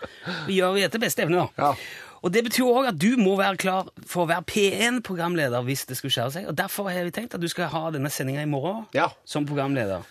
gjør 0.49 0.77
vi 0.79 0.85
etter 0.87 1.03
beste 1.03 1.27
evne. 1.27 1.43
da. 1.59 1.67
Ja. 1.75 2.15
Og 2.25 2.33
det 2.33 2.43
betyr 2.47 2.65
òg 2.71 2.89
at 2.89 2.97
du 2.99 3.17
må 3.21 3.35
være 3.39 3.59
klar 3.61 3.91
for 4.09 4.25
å 4.25 4.29
være 4.31 4.47
P1-programleder 4.49 5.63
hvis 5.67 5.85
det 5.91 5.99
skulle 5.99 6.15
skjære 6.15 6.33
seg. 6.39 6.47
Og 6.49 6.57
derfor 6.59 6.89
har 6.91 7.05
vi 7.05 7.13
tenkt 7.15 7.37
at 7.37 7.43
du 7.43 7.49
skal 7.53 7.69
ha 7.75 7.83
denne 7.95 8.09
sendinga 8.11 8.43
i 8.47 8.49
morgen 8.51 8.87
Ja. 8.97 9.11
som 9.29 9.45
programleder. 9.47 10.07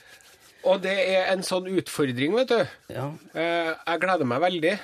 Og 0.66 0.82
det 0.86 0.94
er 1.16 1.32
en 1.34 1.42
sånn 1.46 1.68
utfordring, 1.74 2.36
vet 2.38 2.54
du. 2.54 2.62
Ja. 2.94 3.10
Eh, 3.34 3.74
Jeg 3.88 4.00
gleder 4.06 4.26
meg 4.30 4.42
veldig. 4.46 4.76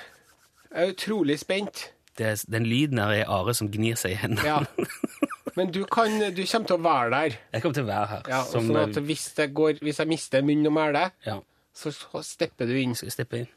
Jeg 0.74 0.88
er 0.88 0.92
utrolig 0.92 1.38
spent. 1.40 1.90
Det, 2.18 2.34
den 2.50 2.66
lyden 2.66 2.96
der 3.00 3.22
er 3.22 3.30
Are 3.30 3.54
som 3.54 3.70
gnir 3.72 3.94
seg 3.96 4.12
i 4.12 4.20
hendene. 4.20 4.44
Ja. 4.44 4.60
Men 5.56 5.72
du, 5.74 5.82
kan, 5.84 6.12
du 6.32 6.42
kommer 6.46 6.70
til 6.70 6.76
å 6.78 6.82
være 6.84 7.10
der. 7.12 7.38
Jeg 7.52 7.62
kommer 7.64 7.76
til 7.76 7.84
å 7.84 7.90
være 7.90 8.06
her. 8.12 8.22
Ja, 8.32 8.42
som, 8.48 8.68
sånn 8.70 8.78
at 8.82 9.00
hvis, 9.04 9.26
går, 9.52 9.80
hvis 9.84 10.00
jeg 10.00 10.08
mister 10.10 10.44
munn 10.46 10.64
og 10.70 10.76
mæle, 10.76 11.08
ja, 11.26 11.38
så 11.76 11.92
så 11.94 12.22
stepper 12.24 12.68
du 12.70 12.76
inn. 12.80 12.94
steppe 12.96 13.42
inn. 13.42 13.50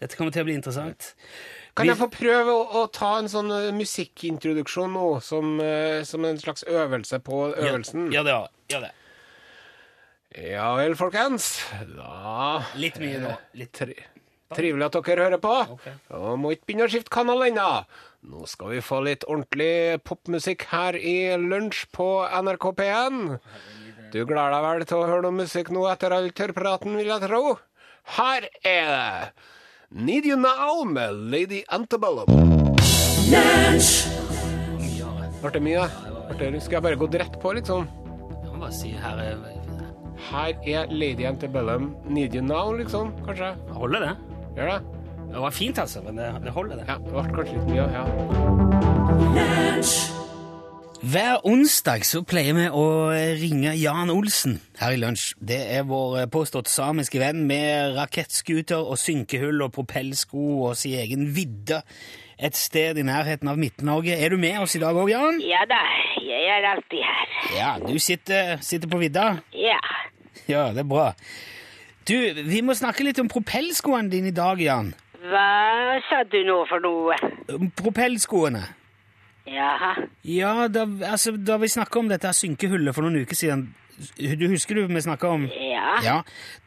Dette 0.00 0.16
kommer 0.16 0.32
til 0.32 0.44
å 0.44 0.48
bli 0.48 0.54
interessant. 0.56 1.14
Kan 1.76 1.84
Vi- 1.86 1.90
jeg 1.92 1.98
få 2.00 2.08
prøve 2.12 2.52
å, 2.52 2.62
å 2.80 2.86
ta 2.92 3.18
en 3.18 3.28
sånn 3.28 3.50
eh, 3.52 3.70
musikkintroduksjon 3.76 4.92
nå, 4.96 5.20
som, 5.22 5.60
eh, 5.60 6.02
som 6.08 6.24
en 6.24 6.38
slags 6.40 6.64
øvelse 6.64 7.20
på 7.24 7.42
øvelsen? 7.56 8.08
Ja, 8.12 8.24
ja, 8.24 8.80
det. 8.80 8.92
Ja 10.38 10.76
vel, 10.78 10.94
folkens. 10.94 11.58
Da 11.96 12.62
Litt 12.78 12.98
mye 13.02 13.18
nå. 13.18 13.36
Litt 13.58 13.72
Tri 13.74 13.96
Trivelig 14.50 14.88
at 14.88 14.96
dere 15.06 15.24
hører 15.28 15.38
på. 15.38 15.52
Okay. 15.76 15.92
Og 16.18 16.38
må 16.42 16.50
ikke 16.50 16.66
begynne 16.66 16.86
å 16.88 16.90
skifte 16.90 17.12
kanal 17.14 17.44
ennå. 17.46 17.66
Nå 18.20 18.44
skal 18.44 18.74
vi 18.74 18.80
få 18.84 18.98
litt 19.06 19.22
ordentlig 19.24 20.02
popmusikk 20.04 20.66
her 20.68 20.92
i 20.92 21.32
lunsj 21.40 21.86
på 21.96 22.04
NRK 22.28 22.66
P1. 22.76 23.16
Du 24.12 24.18
gleder 24.28 24.52
deg 24.52 24.66
vel 24.66 24.84
til 24.90 24.98
å 24.98 25.06
høre 25.08 25.24
noe 25.24 25.38
musikk 25.38 25.70
nå 25.72 25.86
etter 25.88 26.12
all 26.12 26.28
tørrpraten, 26.36 26.98
vil 27.00 27.08
jeg 27.08 27.24
tro? 27.24 27.54
Her 28.18 28.44
er 28.60 28.92
det 28.92 29.32
Need 30.04 30.28
You 30.28 30.36
Now 30.36 30.84
med 30.84 31.16
Lady 31.32 31.62
Antebellum. 31.72 32.28
Ble 35.40 35.56
det 35.56 35.64
mye? 35.64 35.88
Ble 36.28 36.52
det, 36.52 36.60
skal 36.60 36.76
jeg 36.76 36.86
bare 36.90 37.00
gå 37.00 37.08
rett 37.16 37.40
på, 37.40 37.56
liksom? 37.56 37.88
Jeg 38.44 38.52
må 38.52 38.60
bare 38.66 38.76
si 38.76 38.92
her 39.00 39.24
er 39.24 39.44
Her 40.28 40.52
er 40.76 40.92
Lady 40.92 41.24
Antebellum. 41.24 41.94
Need 42.04 42.36
You 42.36 42.44
Now, 42.44 42.76
liksom? 42.76 43.16
Kanskje? 43.24 43.54
Holder 43.72 44.10
det? 44.10 44.16
Gjør 44.60 44.74
det? 44.76 44.99
Det 45.30 45.40
var 45.40 45.50
fint, 45.54 45.78
altså, 45.78 46.02
men 46.02 46.16
det, 46.18 46.26
det 46.44 46.50
holder, 46.50 46.76
det. 46.76 46.84
Ja, 46.88 46.96
det 46.98 47.10
ble 47.14 47.22
kanskje 47.36 47.54
litt 47.58 47.68
mye, 47.70 47.86
ja. 47.94 48.04
Hver 51.00 51.46
onsdag 51.48 52.02
så 52.04 52.20
pleier 52.28 52.52
vi 52.58 52.66
å 52.76 53.08
ringe 53.40 53.70
Jan 53.78 54.10
Olsen 54.12 54.58
her 54.82 54.92
i 54.92 54.98
lunsj. 55.00 55.30
Det 55.40 55.56
er 55.78 55.86
vår 55.88 56.26
påstått 56.34 56.68
samiske 56.68 57.22
venn 57.22 57.46
med 57.48 57.94
rakettskuter 57.96 58.82
og 58.82 58.98
synkehull 59.00 59.62
og 59.64 59.72
propellsko 59.78 60.66
og 60.66 60.76
sin 60.76 60.98
egen 61.00 61.30
vidde 61.32 61.80
et 62.36 62.56
sted 62.56 62.98
i 63.00 63.04
nærheten 63.06 63.48
av 63.48 63.56
Midt-Norge. 63.60 64.12
Er 64.12 64.34
du 64.34 64.36
med 64.40 64.58
oss 64.60 64.76
i 64.76 64.82
dag 64.82 64.96
òg, 64.96 65.08
Jan? 65.12 65.40
Ja 65.44 65.62
da, 65.70 65.80
jeg 66.20 66.52
er 66.58 66.68
alltid 66.74 67.04
her. 67.06 67.26
Ja, 67.56 67.70
du 67.80 67.96
sitter, 68.02 68.58
sitter 68.64 68.88
på 68.90 69.00
vidda? 69.00 69.26
Ja. 69.56 69.80
Ja, 70.50 70.68
det 70.74 70.84
er 70.84 70.90
bra. 70.90 71.12
Du, 72.08 72.16
vi 72.44 72.60
må 72.64 72.76
snakke 72.76 73.04
litt 73.06 73.20
om 73.22 73.28
propellskoene 73.30 74.10
dine 74.12 74.32
i 74.32 74.36
dag, 74.36 74.60
Jan. 74.60 74.92
Hva 75.20 76.00
sa 76.08 76.22
du 76.24 76.38
nå 76.48 76.62
for 76.70 76.80
noe? 76.80 77.16
Propellskoene. 77.76 78.62
Jaha. 79.50 79.94
Ja, 80.24 80.68
da, 80.68 80.84
altså, 81.10 81.34
da 81.36 81.56
vi 81.60 81.68
snakka 81.68 81.98
om 82.00 82.08
dette 82.10 82.30
synkehullet 82.36 82.94
for 82.94 83.06
noen 83.06 83.24
uker 83.24 83.38
siden 83.38 83.70
Du 84.20 84.46
husker 84.48 84.78
du 84.78 84.86
vi 84.88 85.00
snakka 85.02 85.28
om 85.28 85.46
Ja. 85.50 85.96
Ja, 86.04 86.18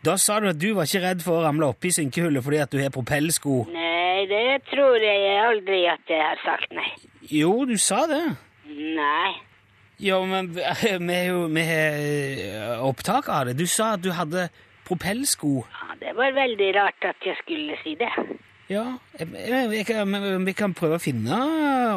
Da 0.05 0.17
sa 0.22 0.39
du 0.39 0.50
at 0.50 0.60
du 0.60 0.74
var 0.77 0.89
ikke 0.89 1.01
redd 1.05 1.24
for 1.25 1.39
å 1.39 1.45
ramle 1.45 1.69
oppi 1.72 1.93
synkehullet 1.93 2.43
fordi 2.45 2.60
at 2.62 2.74
du 2.74 2.81
har 2.81 2.91
propellsko. 2.93 3.63
Nei, 3.74 4.25
det 4.29 4.65
tror 4.69 5.00
jeg 5.01 5.39
aldri 5.41 5.79
at 5.89 6.12
jeg 6.12 6.22
har 6.22 6.43
sagt, 6.43 6.69
nei. 6.75 6.91
Jo, 7.31 7.63
du 7.65 7.77
sa 7.81 8.03
det. 8.10 8.22
Nei. 8.67 9.33
Jo, 10.03 10.25
men 10.29 10.51
vi 10.53 10.60
har 11.15 11.25
jo 11.29 11.48
eh, 11.48 12.83
opptak 12.83 13.29
av 13.29 13.48
det. 13.50 13.57
Du 13.57 13.65
sa 13.69 13.93
at 13.95 14.03
du 14.03 14.12
hadde 14.13 14.50
propellsko. 14.88 15.63
Det 16.03 16.13
var 16.17 16.33
veldig 16.36 16.69
rart 16.75 17.05
at 17.07 17.24
jeg 17.25 17.38
skulle 17.41 17.77
si 17.83 17.95
det. 18.00 18.10
Ja, 18.72 18.83
jeg, 19.19 19.86
kan- 19.88 20.45
vi 20.45 20.53
kan 20.57 20.74
prøve 20.75 20.98
å 20.98 21.01
finne 21.03 21.38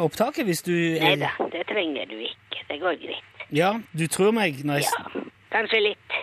opptaket 0.03 0.45
hvis 0.47 0.61
du 0.65 0.73
Nei 0.99 1.15
da, 1.19 1.29
det 1.51 1.63
trenger 1.69 2.07
du 2.11 2.17
ikke. 2.21 2.63
Det 2.69 2.79
går 2.81 2.97
greit. 3.01 3.45
Ja, 3.55 3.73
du 3.95 4.05
tror 4.11 4.33
meg 4.35 4.59
når 4.67 4.81
jeg 4.81 4.89
Ja, 4.91 5.21
kanskje 5.55 5.79
litt. 5.81 6.17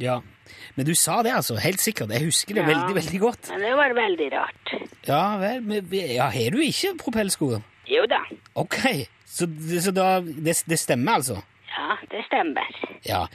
Ja. 0.00 0.20
Men 0.76 0.86
du 0.86 0.94
sa 0.94 1.20
det, 1.22 1.32
altså. 1.34 1.58
Helt 1.60 1.80
sikkert. 1.82 2.10
Jeg 2.14 2.24
husker 2.30 2.54
det 2.54 2.62
Ja. 2.62 2.68
veldig, 2.70 2.94
veldig 2.96 3.20
godt. 3.20 3.50
Men 3.50 3.60
det 3.66 3.74
var 3.76 3.92
veldig 3.98 4.28
rart. 4.32 4.74
Ja 5.06 5.36
vel. 5.38 5.60
Men, 5.62 5.88
ja, 5.92 6.30
har 6.30 6.50
du 6.50 6.58
ikke 6.62 6.94
propellsko? 6.98 7.62
Jo 7.90 8.06
da. 8.06 8.22
Ok. 8.54 8.78
Så, 9.26 9.46
så 9.82 9.92
da 9.94 10.20
det, 10.20 10.56
det 10.66 10.78
stemmer, 10.78 11.18
altså? 11.20 11.42
Ja, 11.70 11.96
det 12.10 12.24
stemmer. 12.26 12.66
Ja. 13.06 13.26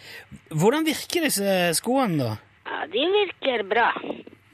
Hvordan 0.52 0.86
virker 0.88 1.24
disse 1.28 1.74
skoene, 1.78 2.18
da? 2.24 2.36
Ja, 2.66 2.86
de 2.92 3.04
virker 3.14 3.64
bra. 3.70 3.90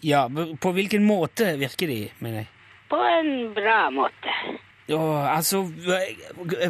Ja, 0.03 0.27
På 0.61 0.71
hvilken 0.75 1.03
måte 1.05 1.53
virker 1.61 1.87
de, 1.87 1.99
mener 2.19 2.37
jeg? 2.43 2.47
På 2.89 2.97
en 2.97 3.53
bra 3.55 3.89
måte. 3.93 4.33
Ja, 4.89 4.97
altså 5.37 5.61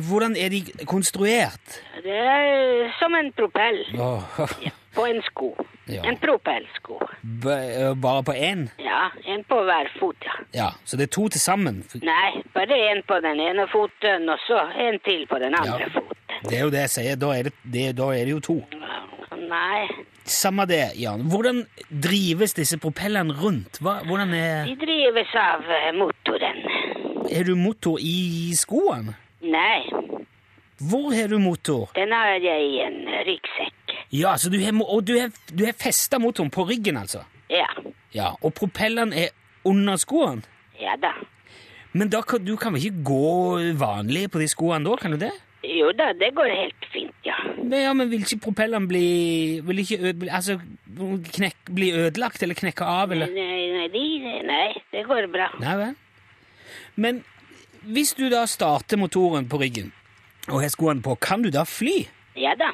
Hvordan 0.09 0.35
er 0.37 0.49
de 0.53 0.59
konstruert? 0.85 1.79
Det 2.03 2.11
er 2.17 2.91
som 2.99 3.15
en 3.17 3.31
propell. 3.33 3.79
Åh, 3.97 4.39
på 4.95 5.05
en 5.07 5.21
sko. 5.31 5.55
Ja. 5.89 6.03
En 6.07 6.17
propellsko. 6.21 6.99
Eh, 7.25 7.93
bare 7.97 8.23
på 8.23 8.33
én? 8.37 8.67
Ja, 8.79 9.07
en 9.25 9.41
på 9.49 9.57
hver 9.65 9.89
fot, 9.99 10.15
ja. 10.27 10.35
Ja, 10.53 10.67
så 10.85 10.97
det 10.97 11.07
er 11.09 11.13
to 11.15 11.25
til 11.33 11.41
sammen. 11.41 11.81
Nei, 12.03 12.43
bare 12.53 12.77
en 12.91 13.01
på 13.07 13.17
den 13.23 13.39
ene 13.43 13.65
foten, 13.71 14.29
og 14.29 14.39
så 14.45 14.59
en 14.85 14.99
til 15.07 15.25
på 15.27 15.39
den 15.41 15.55
andre 15.57 15.79
Ja. 15.81 15.89
foten. 15.95 16.17
Det 16.49 16.57
er 16.57 16.63
jo 16.63 16.69
det 16.73 16.79
jeg 16.85 16.89
sier. 16.89 17.15
Da 17.21 17.27
er 17.37 17.43
det, 17.49 17.53
det, 17.73 17.87
da 17.97 18.07
er 18.15 18.25
det 18.25 18.31
jo 18.35 18.39
to. 18.39 18.55
Nei, 19.51 19.87
Samme 20.31 20.63
det, 20.69 20.93
Jan. 21.01 21.23
Hvordan 21.27 21.63
drives 21.89 22.53
disse 22.55 22.77
propellene 22.79 23.33
rundt? 23.35 23.79
Hva, 23.83 23.97
hvordan 24.07 24.31
er 24.37 24.69
de 24.69 24.75
drives 24.79 25.33
av 25.41 25.65
eh, 25.67 25.89
motoren. 25.97 26.61
Er 27.31 27.43
du 27.47 27.55
motor 27.59 27.97
i 27.99 28.53
skoene? 28.55 29.15
Nei, 29.41 29.81
Hvor 30.81 31.11
har 31.13 31.27
du 31.29 31.37
motor? 31.39 31.89
den 31.95 32.11
har 32.15 32.37
jeg 32.41 32.69
i 32.69 32.79
en 32.85 33.01
ryggsekk. 33.27 33.95
Ja, 34.11 34.35
så 34.37 34.49
du 34.49 34.57
har, 34.63 34.71
mo- 34.73 34.87
og 34.89 35.03
du 35.07 35.13
har, 35.19 35.29
du 35.53 35.65
har 35.65 35.73
festa 35.77 36.19
motoren 36.19 36.49
på 36.51 36.65
ryggen, 36.69 36.97
altså? 36.97 37.25
Ja, 37.49 37.67
Ja, 38.13 38.31
Og 38.43 38.53
propellene 38.53 39.15
er 39.15 39.29
under 39.65 39.95
skoene? 39.97 40.41
ja 40.81 40.95
da. 41.01 41.11
Men 41.93 42.09
da 42.09 42.21
kan, 42.21 42.43
du 42.45 42.55
kan 42.57 42.73
vel 42.73 42.85
ikke 42.87 43.03
gå 43.03 43.73
vanlig 43.79 44.29
på 44.31 44.39
de 44.39 44.47
skoene 44.47 44.83
da, 44.85 44.95
kan 44.97 45.11
du 45.11 45.17
det? 45.17 45.31
Jo 45.63 45.91
da, 45.93 46.11
det 46.13 46.31
går 46.35 46.49
helt 46.49 46.85
fint. 46.93 47.00
Men, 47.61 47.81
ja, 47.83 47.93
men 47.93 48.09
vil 48.11 48.23
ikke 48.25 48.39
propellene 48.47 48.87
bli 48.89 49.61
Vil 49.67 49.81
ikke 49.83 49.97
øde, 50.09 50.29
altså, 50.33 50.55
knekk, 51.35 51.71
bli 51.77 51.91
ødelagt 51.93 52.43
eller 52.43 52.57
knekke 52.57 52.85
av, 52.87 53.09
Nei, 53.13 53.17
eller? 53.17 53.33
nei, 53.35 53.87
nei, 53.93 54.41
nei, 54.47 54.67
det 54.91 55.03
går 55.07 55.27
bra. 55.33 55.49
Nei 55.61 55.75
vel. 55.79 55.95
Men 56.95 57.23
hvis 57.91 58.13
du 58.17 58.27
da 58.29 58.43
starter 58.49 58.99
motoren 59.01 59.47
på 59.49 59.59
ryggen 59.61 59.91
og 60.49 60.61
har 60.63 60.71
skoene 60.73 61.01
på, 61.05 61.15
kan 61.21 61.41
du 61.45 61.49
da 61.53 61.63
fly? 61.69 62.01
Ja 62.39 62.55
da, 62.57 62.71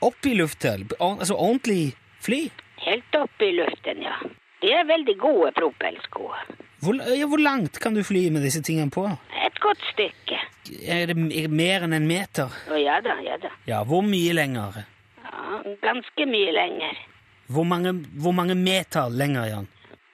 Opp 0.00 0.26
i 0.30 0.34
luften? 0.38 0.86
Altså 1.02 1.34
ordentlig 1.34 1.92
fly? 2.22 2.44
helt 2.84 3.16
opp 3.18 3.42
i 3.42 3.48
luften, 3.56 4.04
ja. 4.06 4.14
De 4.62 4.70
er 4.72 4.84
veldig 4.86 5.16
gode 5.18 5.50
propellsko. 5.56 6.28
Hvor, 6.80 6.94
ja, 7.10 7.26
hvor 7.26 7.40
langt 7.42 7.80
kan 7.82 7.94
du 7.94 8.04
fly 8.06 8.28
med 8.30 8.44
disse 8.46 8.62
tingene 8.62 8.90
på? 8.94 9.04
Et 9.46 9.60
godt 9.60 9.80
stykke. 9.92 10.38
Er 10.86 11.08
det 11.10 11.16
mer 11.50 11.86
enn 11.86 11.96
en 11.96 12.06
meter? 12.06 12.52
Å 12.70 12.78
ja 12.78 13.00
da, 13.02 13.16
ja 13.24 13.38
da. 13.42 13.50
Ja, 13.66 13.80
hvor 13.88 14.04
mye 14.06 14.34
lenger? 14.36 14.82
Ja, 15.24 15.62
ganske 15.82 16.28
mye 16.28 16.52
lenger. 16.54 17.00
Hvor 17.48 17.64
mange, 17.66 17.94
hvor 18.20 18.36
mange 18.36 18.54
meter 18.54 19.08
lenger, 19.10 19.48
Jan? 19.48 19.68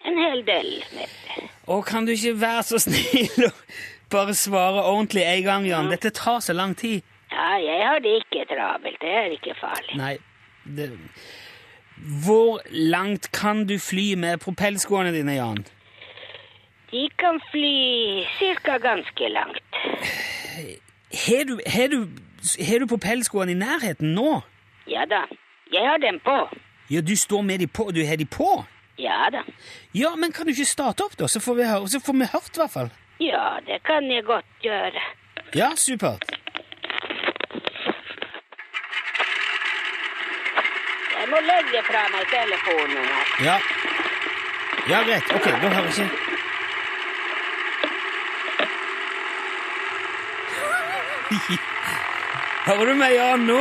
En 0.07 0.21
hel 0.21 0.45
del 0.47 0.71
meter. 0.95 1.51
Og 1.67 1.85
kan 1.89 2.07
du 2.07 2.15
ikke 2.15 2.37
være 2.41 2.65
så 2.71 2.81
snill 2.87 3.49
og 3.49 3.61
bare 4.13 4.37
svare 4.39 4.85
ordentlig 4.85 5.25
en 5.27 5.45
gang, 5.45 5.69
Jan? 5.69 5.91
Dette 5.93 6.15
tar 6.15 6.41
så 6.45 6.57
lang 6.57 6.77
tid. 6.79 7.03
Ja, 7.35 7.55
jeg 7.61 7.87
har 7.89 8.03
det 8.05 8.19
ikke 8.23 8.45
travelt. 8.49 9.01
Det 9.03 9.15
er 9.21 9.33
ikke 9.37 9.57
farlig. 9.61 9.97
Nei, 10.01 10.15
det... 10.65 10.93
Hvor 12.25 12.61
langt 12.71 13.31
kan 13.33 13.65
du 13.69 13.77
fly 13.79 14.15
med 14.19 14.41
propellskoene 14.43 15.13
dine, 15.15 15.37
Jan? 15.39 15.65
De 16.95 17.09
kan 17.17 17.41
fly 17.51 18.25
cirka 18.39 18.79
ganske 18.79 19.29
langt. 19.29 19.63
Har 21.27 21.45
du, 21.45 21.61
har 21.67 21.89
du, 21.89 22.09
har 22.69 22.79
du 22.79 22.87
propellskoene 22.87 23.51
i 23.51 23.55
nærheten 23.59 24.13
nå? 24.15 24.43
Ja 24.87 25.03
da, 25.11 25.25
jeg 25.75 25.89
har 25.91 25.99
dem 25.99 26.21
på. 26.23 26.37
Ja, 26.91 27.01
du 27.01 27.17
står 27.17 27.43
med 27.43 27.59
de 27.59 27.67
på, 27.67 27.89
du 27.91 27.99
har 28.07 28.17
de 28.17 28.27
på? 28.31 28.65
Ja 28.99 29.27
da. 29.35 29.43
Ja, 29.95 30.15
men 30.15 30.33
kan 30.33 30.47
du 30.47 30.53
ikke 30.55 30.69
starte 30.71 31.03
opp 31.03 31.17
da, 31.19 31.27
så 31.27 31.43
får 31.43 31.59
vi, 31.59 31.67
høre, 31.67 31.89
så 31.91 31.99
får 31.99 32.15
vi 32.21 32.29
hørt 32.31 32.55
i 32.55 32.63
hvert 32.63 32.75
fall. 32.77 32.91
Ja, 33.19 33.47
det 33.67 33.81
kan 33.83 34.07
jeg 34.13 34.23
godt 34.29 34.63
gjøre. 34.63 35.03
Ja, 35.55 35.73
supert. 35.75 36.31
Jeg 41.19 41.27
må 41.33 41.43
legge 41.43 41.83
fra 41.91 42.07
meg 42.15 42.31
telefonen 42.31 43.11
her. 43.11 43.35
Ja. 43.49 43.59
Ja, 44.93 45.03
greit. 45.03 45.35
Ok, 45.35 45.51
da 45.51 45.75
hører 45.75 45.91
jeg 45.91 46.07
ikke 46.07 46.34
Hører 52.65 52.87
du 52.91 52.95
meg, 52.99 53.15
Jan, 53.17 53.45
nå? 53.49 53.59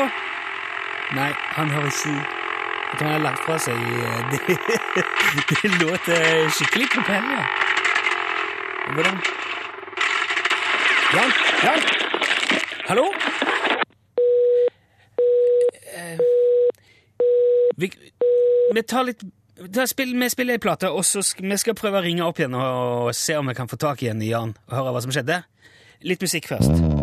Nei, 1.14 1.30
han 1.56 1.70
hører 1.72 1.92
ikke 1.92 2.14
Jeg 2.14 2.98
tror 2.98 3.08
han 3.08 3.14
har 3.14 3.24
lagt 3.24 3.44
fra 3.46 3.58
seg 3.62 3.78
eh, 3.78 4.32
Det, 4.32 4.40
det 5.50 5.72
låter 5.82 6.50
skikkelig 6.58 6.90
propeller. 6.96 7.46
Hvordan 8.94 9.22
Jan? 11.14 11.32
Jan? 11.64 11.80
Hallo? 12.88 13.06
Eh, 15.94 16.20
vi, 17.78 17.92
vi 18.74 18.84
tar 18.84 19.04
litt 19.08 19.22
spill, 19.88 20.16
Vi 20.20 20.30
spiller 20.30 20.58
ei 20.58 20.64
plate, 20.64 20.90
og 20.90 21.06
så 21.06 21.22
skal, 21.22 21.48
vi 21.52 21.58
skal 21.62 21.78
prøve 21.78 22.02
å 22.02 22.06
ringe 22.06 22.26
opp 22.26 22.42
igjen 22.42 22.58
og, 22.58 23.14
se 23.16 23.38
om 23.38 23.48
vi 23.52 23.58
kan 23.58 23.70
få 23.72 23.80
tak 23.80 24.04
igjen 24.04 24.22
i 24.26 24.34
Jan 24.34 24.58
og 24.68 24.78
høre 24.80 24.96
hva 24.96 25.06
som 25.06 25.14
skjedde. 25.14 25.44
Litt 26.04 26.26
musikk 26.26 26.50
først. 26.52 27.03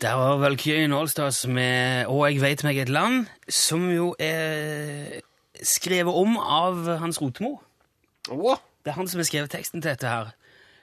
Der 0.00 0.14
var 0.16 0.36
Valkyrien 0.40 0.92
Allstars 0.92 1.46
med 1.46 2.06
'Og 2.06 2.32
jeg 2.32 2.40
veit 2.40 2.64
meg 2.64 2.78
et 2.78 2.88
land', 2.88 3.26
som 3.48 3.90
jo 3.90 4.14
er 4.18 5.20
skrevet 5.62 6.14
om 6.14 6.36
av 6.38 6.98
Hans 6.98 7.20
Rotmo. 7.22 7.60
Å, 8.30 8.56
Det 8.84 8.90
er 8.90 8.96
han 8.96 9.08
som 9.08 9.18
har 9.18 9.24
skrevet 9.24 9.50
teksten 9.50 9.82
til 9.82 9.90
dette 9.90 10.08
her. 10.08 10.32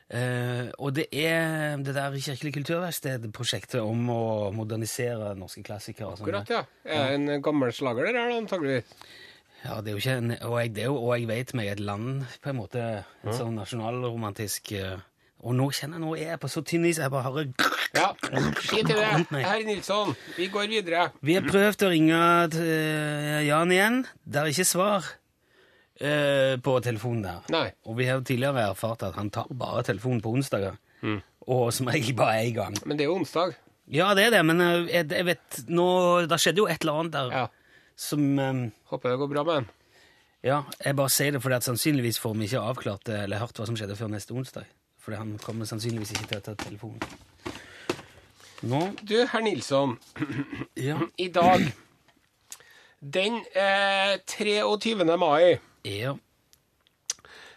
Uh, 0.08 0.72
og 0.80 0.96
det 0.96 1.08
er 1.12 1.76
det 1.84 1.96
der 1.96 2.14
Kirkelig 2.16 2.54
kulturverksted-prosjektet 2.54 3.82
om 3.82 4.10
å 4.10 4.52
modernisere 4.56 5.34
norske 5.36 5.64
klassikere. 5.64 6.16
sånn. 6.16 6.24
akkurat, 6.24 6.50
ja. 6.50 6.62
Er 6.86 7.16
en 7.16 7.42
gammel 7.42 7.74
slager 7.76 8.08
der, 8.08 8.38
antageligvis? 8.38 8.86
Ja, 9.68 9.82
det 9.84 9.92
er 9.92 9.98
jo 9.98 10.00
ikke 10.00 10.16
en, 10.22 10.32
og 10.48 10.56
jeg, 10.62 10.72
det 10.78 10.84
er 10.86 10.88
jo, 10.88 10.96
og 11.04 11.12
jeg 11.20 11.28
vet 11.28 11.54
meg 11.60 11.68
et 11.74 11.82
land, 11.84 12.22
på 12.44 12.52
en 12.54 12.60
måte. 12.62 12.84
En 13.28 13.36
sånn 13.36 13.58
nasjonalromantisk 13.60 14.72
eh, 14.80 14.98
Og 15.44 15.54
nå 15.58 15.68
kjenner 15.76 16.00
jeg 16.00 16.04
nå 16.06 16.14
er 16.16 16.32
jeg 16.32 16.40
på 16.42 16.50
så 16.50 16.64
tynn 16.66 16.86
is, 16.90 16.98
jeg 17.04 17.12
bare 17.14 17.28
hører 17.28 17.52
Ja, 17.98 18.08
si 18.64 18.80
til 18.88 18.96
det. 18.98 19.12
Herr 19.44 19.62
Nilsson, 19.68 20.16
vi 20.38 20.48
går 20.54 20.72
videre. 20.72 21.10
Vi 21.26 21.36
har 21.38 21.46
prøvd 21.46 21.84
å 21.86 21.92
ringe 21.92 22.22
eh, 22.64 23.44
Jan 23.48 23.72
igjen. 23.76 24.00
Det 24.24 24.42
er 24.42 24.50
ikke 24.54 24.66
svar 24.72 25.06
eh, 26.00 26.56
på 26.64 26.78
telefonen 26.86 27.24
der. 27.28 27.46
Nei. 27.54 27.68
Og 27.88 27.98
vi 28.00 28.08
har 28.10 28.20
jo 28.20 28.26
tidligere 28.28 28.70
erfart 28.72 29.06
at 29.08 29.18
han 29.20 29.30
tar 29.34 29.50
bare 29.52 29.84
telefonen 29.88 30.24
på 30.24 30.34
onsdager. 30.38 30.80
Og 31.48 31.70
som 31.72 31.88
regel 31.88 32.16
bare 32.18 32.42
én 32.48 32.56
gang. 32.58 32.76
Men 32.86 32.98
det 33.00 33.06
er 33.06 33.12
jo 33.12 33.20
onsdag. 33.22 33.56
Ja, 33.94 34.10
det 34.18 34.26
er 34.28 34.34
det, 34.36 34.42
men 34.44 34.60
jeg, 34.92 35.06
jeg 35.08 35.24
vet 35.30 35.60
nå 35.72 35.86
Det 36.28 36.36
skjedde 36.44 36.60
jo 36.60 36.66
et 36.68 36.82
eller 36.84 36.98
annet 37.06 37.14
der 37.14 37.30
Ja. 37.32 37.44
Som 37.98 38.24
eh, 38.40 38.64
Håper 38.92 39.14
det 39.16 39.20
går 39.24 39.32
bra 39.34 39.44
med 39.48 39.56
den. 39.62 39.70
Ja, 40.46 40.62
jeg 40.86 40.96
bare 40.96 41.12
sier 41.12 41.34
det 41.34 41.42
fordi 41.44 41.58
at 41.58 41.66
sannsynligvis 41.66 42.20
får 42.22 42.36
vi 42.38 42.46
ikke 42.48 42.62
avklart 42.70 43.10
eller 43.10 43.42
hørt 43.42 43.58
hva 43.58 43.66
som 43.68 43.76
skjedde 43.80 43.98
før 44.00 44.12
neste 44.14 44.36
onsdag. 44.38 44.68
Fordi 45.02 45.18
han 45.18 45.34
kommer 45.42 45.66
sannsynligvis 45.68 46.14
ikke 46.14 46.28
til 46.30 46.40
å 46.40 46.46
ta 46.46 46.54
telefonen. 46.62 47.02
Nå 48.68 48.80
Du, 49.02 49.18
herr 49.32 49.44
Nilsson. 49.46 49.98
Ja. 50.88 51.00
I 51.18 51.28
dag, 51.34 51.64
den 53.02 53.40
eh, 53.58 54.18
23. 54.30 54.94
mai, 55.18 55.58
ja. 55.86 56.14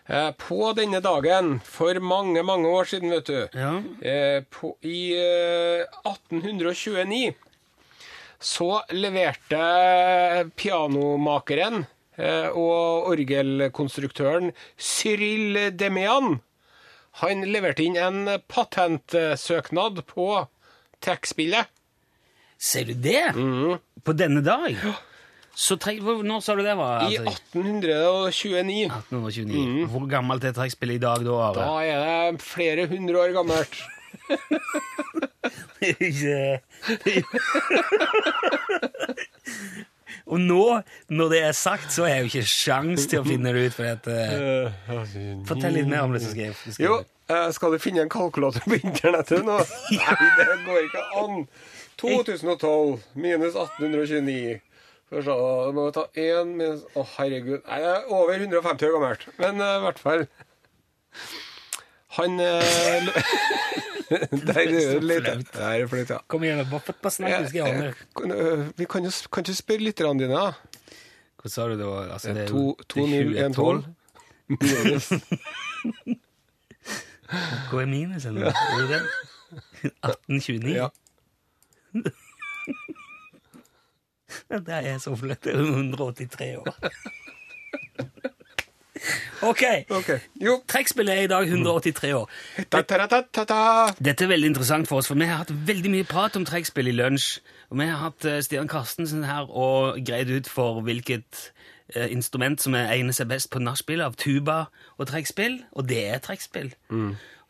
eh, 0.09 0.31
på 0.41 0.73
denne 0.77 1.01
dagen, 1.05 1.59
for 1.65 2.01
mange, 2.01 2.43
mange 2.43 2.69
år 2.69 2.89
siden, 2.89 3.13
vet 3.13 3.29
du, 3.29 3.41
ja. 3.61 3.75
eh, 4.01 4.41
på, 4.51 4.73
i 4.83 5.13
eh, 5.21 5.85
1829, 6.09 7.35
så 8.41 8.81
leverte 8.97 9.61
pianomakeren 10.57 11.83
eh, 12.17 12.49
og 12.49 13.11
orgelkonstruktøren 13.13 14.55
Cyril 14.81 15.59
Demian 15.77 16.39
Han 17.21 17.45
leverte 17.45 17.85
inn 17.85 17.99
en 18.01 18.23
patentsøknad 18.49 20.01
på 20.09 20.31
trekkspillet. 21.05 21.69
Ser 22.61 22.89
du 22.89 22.95
det? 22.95 23.33
På 24.05 24.15
denne 24.17 24.41
dag? 24.47 24.77
Så 25.57 25.77
tre, 25.81 25.97
hvor, 26.01 26.23
når 26.25 26.41
sa 26.45 26.55
du 26.57 26.63
det 26.65 26.77
var? 26.79 27.09
I 27.11 27.19
1829. 27.19 28.87
1829. 28.87 29.49
Mm. 29.51 29.89
Hvor 29.93 30.07
gammelt 30.09 30.45
er 30.47 30.55
trekkspillet 30.57 31.01
i 31.01 31.03
dag 31.03 31.25
da? 31.27 31.49
Da 31.57 31.73
er 31.83 32.05
det 32.05 32.45
flere 32.45 32.87
hundre 32.89 33.25
år 33.25 33.35
gammelt. 33.37 33.81
Og 40.31 40.41
nå, 40.41 40.65
når 41.11 41.29
det 41.33 41.41
er 41.43 41.55
sagt, 41.57 41.93
så 41.95 42.05
har 42.05 42.11
jeg 42.13 42.21
jo 42.21 42.31
ikke 42.31 42.51
sjans 42.51 43.07
til 43.11 43.19
å 43.23 43.25
finne 43.27 43.53
det 43.55 43.61
ut. 43.67 43.75
For 43.77 43.85
at, 43.91 44.07
uh, 44.07 44.69
fortell 45.49 45.75
litt 45.79 45.91
mer 45.91 46.07
om 46.07 46.13
det 46.15 46.23
som 46.25 46.39
jeg 46.39 46.55
Jo, 46.83 46.95
eh, 47.31 47.49
skal 47.57 47.75
du 47.75 47.79
finne 47.83 48.01
en 48.05 48.13
kalkulator 48.13 48.63
på 48.67 48.75
internettet 48.79 49.43
nå? 49.47 49.57
Nei, 49.99 50.17
det 50.39 50.47
går 50.67 50.79
ikke 50.87 51.05
an. 51.23 51.35
2012 52.01 52.99
minus 53.21 53.55
1829. 53.59 54.61
Skal 55.11 55.19
vi 55.19 55.25
se, 55.27 55.35
da 55.35 55.73
må 55.75 55.81
vi 55.89 55.93
ta 55.97 56.05
én 56.23 56.47
minus 56.55 56.83
Å, 56.95 56.99
herregud. 57.17 57.61
Nei, 57.67 57.79
det 57.83 57.91
er 57.97 58.03
over 58.15 58.35
150 58.39 58.87
år 58.87 58.93
gammelt. 58.97 59.23
Men 59.43 59.55
i 59.59 59.71
i 59.75 59.85
hvert 59.87 60.03
fall 60.03 60.23
Han 62.19 62.39
Det 62.39 62.51
Der 64.11 64.59
er 64.59 64.67
det 64.67 64.83
så 64.83 64.99
litt. 65.01 65.23
Der 65.55 65.63
er 65.69 65.87
flaut, 65.87 66.11
ja. 66.11 66.17
Kom 66.27 66.43
igjen, 66.43 66.65
bare, 66.71 66.81
bare 67.03 67.13
snakk, 67.15 67.31
du 67.47 67.51
jeg 67.55 67.63
ordne. 67.63 67.95
Øh, 68.35 68.67
Vi 68.79 68.85
kan 68.91 69.05
jo 69.07 69.11
kan 69.31 69.45
ikke 69.47 69.55
spørre 69.55 69.79
lytterne 69.87 70.19
dine, 70.25 70.35
da. 70.35 70.51
Hva 71.41 71.49
sa 71.53 71.63
du? 71.71 71.79
Altså, 72.03 72.33
det 72.35 72.43
er 72.43 72.47
To- 72.51 72.59
jo- 72.59 72.75
to 72.91 73.07
det 73.07 73.39
er 73.39 73.49
2012. 73.55 73.55
tolv. 73.55 73.85
Hva 77.71 77.79
er 77.85 77.87
minusen? 77.87 78.35
Ja. 78.43 78.51
Er 78.51 78.79
det 78.81 78.89
den? 78.91 79.07
1829? 80.11 80.75
Ja. 80.75 80.89
Det 84.51 84.75
er 84.75 84.99
så 84.99 85.15
flaut. 85.17 85.39
Det 85.45 85.55
er 85.55 85.59
183 85.63 86.57
år. 86.59 86.75
OK. 89.43 89.63
okay. 89.89 90.19
Trekkspillet 90.69 91.15
er 91.15 91.27
i 91.27 91.31
dag 91.31 91.49
183 91.49 92.13
år. 92.15 92.31
Dette 93.99 94.27
er 94.27 94.33
veldig 94.33 94.53
interessant 94.53 94.89
for 94.91 95.01
oss, 95.01 95.09
for 95.11 95.19
vi 95.19 95.29
har 95.29 95.43
hatt 95.43 95.55
veldig 95.67 95.93
mye 95.95 96.09
prat 96.09 96.37
om 96.37 96.45
trekkspill 96.49 96.91
i 96.91 96.97
lunsj. 96.97 97.41
Og 97.71 97.81
vi 97.81 97.89
har 97.89 98.01
hatt 98.03 98.27
eh, 98.29 98.41
Stian 98.45 98.69
Karstensen 98.71 99.25
her 99.29 99.49
og 99.49 100.01
greid 100.07 100.31
ut 100.33 100.49
for 100.51 100.83
hvilket 100.85 101.51
eh, 101.95 102.11
instrument 102.11 102.61
som 102.63 102.75
er 102.77 102.93
egner 102.97 103.17
seg 103.17 103.31
best 103.31 103.53
på 103.53 103.63
nachspiel 103.63 104.03
av 104.05 104.19
tuba 104.21 104.65
og 104.99 105.11
trekkspill, 105.11 105.61
og 105.73 105.87
det 105.89 106.03
er 106.11 106.25
trekkspill. 106.25 106.75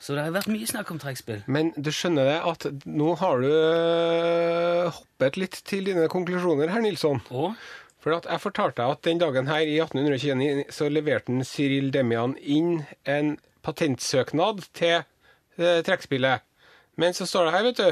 Så 0.01 0.15
det 0.17 0.23
har 0.25 0.33
vært 0.33 0.49
mye 0.49 0.65
snakk 0.69 0.91
om 0.95 0.99
trekkspill. 1.01 1.43
Men 1.45 1.75
du 1.77 1.91
skjønner 1.93 2.25
det 2.25 2.39
at 2.49 2.65
nå 2.89 3.11
har 3.21 3.43
du 3.43 3.51
øh, 3.53 4.87
hoppet 4.97 5.37
litt 5.37 5.59
til 5.69 5.91
dine 5.91 6.07
konklusjoner 6.09 6.73
her, 6.73 6.81
Nilsson. 6.81 7.21
Og 7.29 7.53
For 8.01 8.17
jeg 8.17 8.41
fortalte 8.41 8.87
at 8.89 9.03
den 9.05 9.21
dagen 9.21 9.49
her 9.51 9.61
i 9.61 9.77
1829 9.83 10.65
så 10.73 10.89
leverte 10.89 11.45
Cyril 11.45 11.91
Demian 11.93 12.37
inn 12.41 12.85
en 13.05 13.35
patentsøknad 13.67 14.63
til 14.73 15.03
eh, 15.61 15.83
trekkspillet. 15.85 16.47
Men 16.97 17.17
så 17.17 17.29
står 17.29 17.49
det 17.49 17.55
her, 17.55 17.67
vet 17.69 17.81
du 17.81 17.91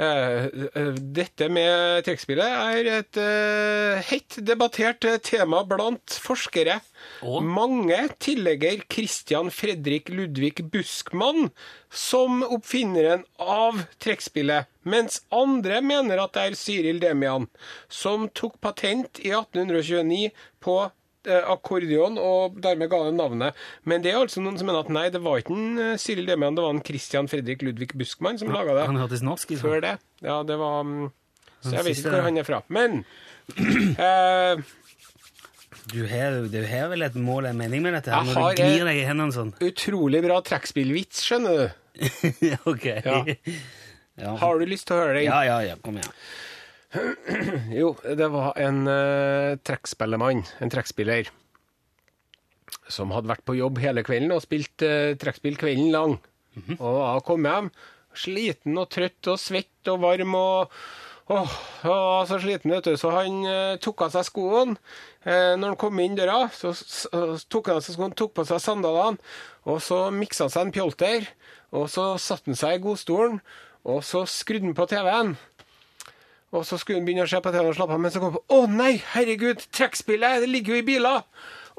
Dette 0.00 1.48
med 1.52 2.06
trekkspillet 2.06 2.46
er 2.46 2.86
et 2.88 3.18
eh, 3.20 3.98
hett 4.08 4.38
debattert 4.48 5.04
eh, 5.04 5.18
tema 5.20 5.60
blant 5.68 6.14
forskere. 6.24 6.78
Og? 7.20 7.42
Mange 7.44 7.98
tillegger 8.22 8.80
Christian 8.88 9.50
Fredrik 9.52 10.08
Ludvig 10.08 10.64
Buskmann 10.72 11.50
som 11.92 12.40
oppfinneren 12.46 13.26
av 13.44 13.82
trekkspillet, 14.00 14.70
mens 14.88 15.20
andre 15.34 15.82
mener 15.84 16.22
at 16.22 16.32
det 16.36 16.46
er 16.46 16.56
Cyril 16.56 17.02
Demian 17.02 17.50
som 17.92 18.28
tok 18.32 18.56
patent 18.64 19.20
i 19.20 19.34
1829 19.36 20.30
på 20.64 20.78
eh, 20.86 20.96
akkordeon 21.28 22.16
og 22.20 22.56
dermed 22.64 22.88
ga 22.92 23.02
det 23.08 23.14
navnet. 23.18 23.58
Men 23.84 24.00
det 24.04 24.12
er 24.14 24.20
altså 24.22 24.40
noen 24.40 24.56
som 24.60 24.66
mener 24.70 24.80
at 24.86 24.92
nei, 24.94 25.06
det 25.12 25.20
var 25.24 25.42
ikke 25.42 25.52
en 25.56 25.78
eh, 25.78 25.96
Cyril 26.00 26.26
Demian, 26.30 26.56
det 26.56 26.64
var 26.64 26.72
en 26.76 26.82
Christian 26.86 27.28
Fredrik 27.28 27.62
Ludvig 27.66 27.92
Buskmann 27.98 28.38
som 28.40 28.52
laga 28.54 28.74
det 28.78 28.86
han 28.88 28.96
hørtes 29.00 29.22
norsk 29.26 29.52
ut. 29.52 29.60
før 29.60 29.80
det. 29.84 29.96
Ja, 30.24 30.40
det 30.48 30.56
var 30.60 30.82
mm, 30.88 31.10
Så 31.64 31.74
jeg 31.76 31.84
vet 31.90 31.98
ikke 32.00 32.14
hvor 32.16 32.28
han 32.30 32.38
er 32.40 32.48
fra. 32.48 32.62
Men 32.72 33.02
eh, 34.08 34.62
Du 35.90 36.00
har, 36.06 36.36
du 36.52 36.60
har 36.70 36.88
vel 36.92 37.02
et 37.02 37.16
mål, 37.18 37.46
en 37.50 37.58
mening 37.58 37.82
med 37.82 37.96
dette? 37.98 38.12
her, 38.14 38.24
Når 38.28 38.34
har, 38.40 38.54
du 38.54 38.62
gnir 38.62 38.80
eh, 38.84 38.88
deg 38.92 39.00
i 39.02 39.06
hendene 39.08 39.34
sånn? 39.34 39.52
utrolig 39.64 40.20
bra 40.24 40.40
trekkspillvits, 40.46 41.24
skjønner 41.26 41.56
du. 41.58 41.66
ok. 42.70 42.86
Ja. 43.04 43.16
Ja. 44.20 44.34
Har 44.40 44.60
du 44.60 44.66
lyst 44.68 44.86
til 44.88 44.96
å 44.96 45.02
høre 45.04 45.16
den? 45.18 45.26
ja, 45.30 45.40
ja, 45.48 45.58
ja, 45.64 45.76
kom 45.80 45.96
igjen. 46.00 46.12
Jo, 47.80 47.92
det 48.02 48.30
var 48.32 48.56
en 48.58 48.82
uh, 48.88 49.58
trekkspillemann, 49.66 50.42
en 50.58 50.72
trekkspiller, 50.72 51.30
som 52.90 53.14
hadde 53.14 53.30
vært 53.30 53.46
på 53.46 53.58
jobb 53.58 53.78
hele 53.82 54.02
kvelden 54.06 54.34
og 54.34 54.42
spilt 54.42 54.82
uh, 54.82 55.14
trekkspill 55.20 55.58
kvelden 55.60 55.92
lang. 55.94 56.18
Og 56.80 56.98
da 56.98 57.14
kom 57.22 57.46
hjem 57.46 57.70
sliten 58.16 58.78
og 58.80 58.90
trøtt 58.90 59.30
og 59.30 59.38
svett 59.38 59.90
og 59.92 60.02
varm 60.02 60.34
og 60.38 60.82
Åh, 61.30 61.50
oh, 61.86 62.24
så 62.26 62.40
sliten, 62.42 62.72
vet 62.74 62.88
du, 62.88 62.96
så 62.98 63.12
han 63.14 63.44
eh, 63.46 63.76
tok 63.78 64.00
av 64.02 64.08
seg 64.10 64.24
skoene. 64.26 64.72
Eh, 65.22 65.52
når 65.54 65.68
han 65.68 65.76
kom 65.78 66.00
inn 66.02 66.16
døra, 66.18 66.48
så, 66.50 66.72
så 66.74 67.36
tok 67.46 67.70
han 67.70 67.78
av 67.78 67.84
seg 67.86 67.94
skoene, 67.94 68.16
tok 68.18 68.32
på 68.34 68.44
seg 68.48 68.58
sandalene, 68.58 69.22
og 69.62 69.78
så 69.78 70.00
miksa 70.10 70.48
han 70.48 70.50
seg 70.56 70.64
en 70.66 70.72
pjolter, 70.74 71.28
og 71.70 71.86
så 71.92 72.08
satte 72.18 72.50
han 72.50 72.58
seg 72.58 72.80
i 72.80 72.82
godstolen, 72.82 73.38
og 73.86 74.02
så 74.08 74.24
skrudde 74.26 74.72
han 74.72 74.74
på 74.80 74.88
TV-en. 74.90 75.30
Og 76.50 76.66
så 76.66 76.78
skulle 76.80 76.98
hun 76.98 77.06
begynne 77.06 77.26
å 77.26 77.30
se 77.30 77.38
på 77.42 77.52
TV 77.54 77.68
og 77.70 77.76
slappe 77.78 77.94
av, 77.94 78.02
men 78.02 78.12
så 78.12 78.22
kom 78.22 78.34
hun 78.34 78.40
på 78.40 78.58
Å 78.58 78.66
nei, 78.70 78.92
herregud, 79.12 79.62
trekkspillet, 79.76 80.42
det 80.42 80.50
ligger 80.50 80.76
jo 80.76 80.82
i 80.82 80.86
biler! 80.86 81.24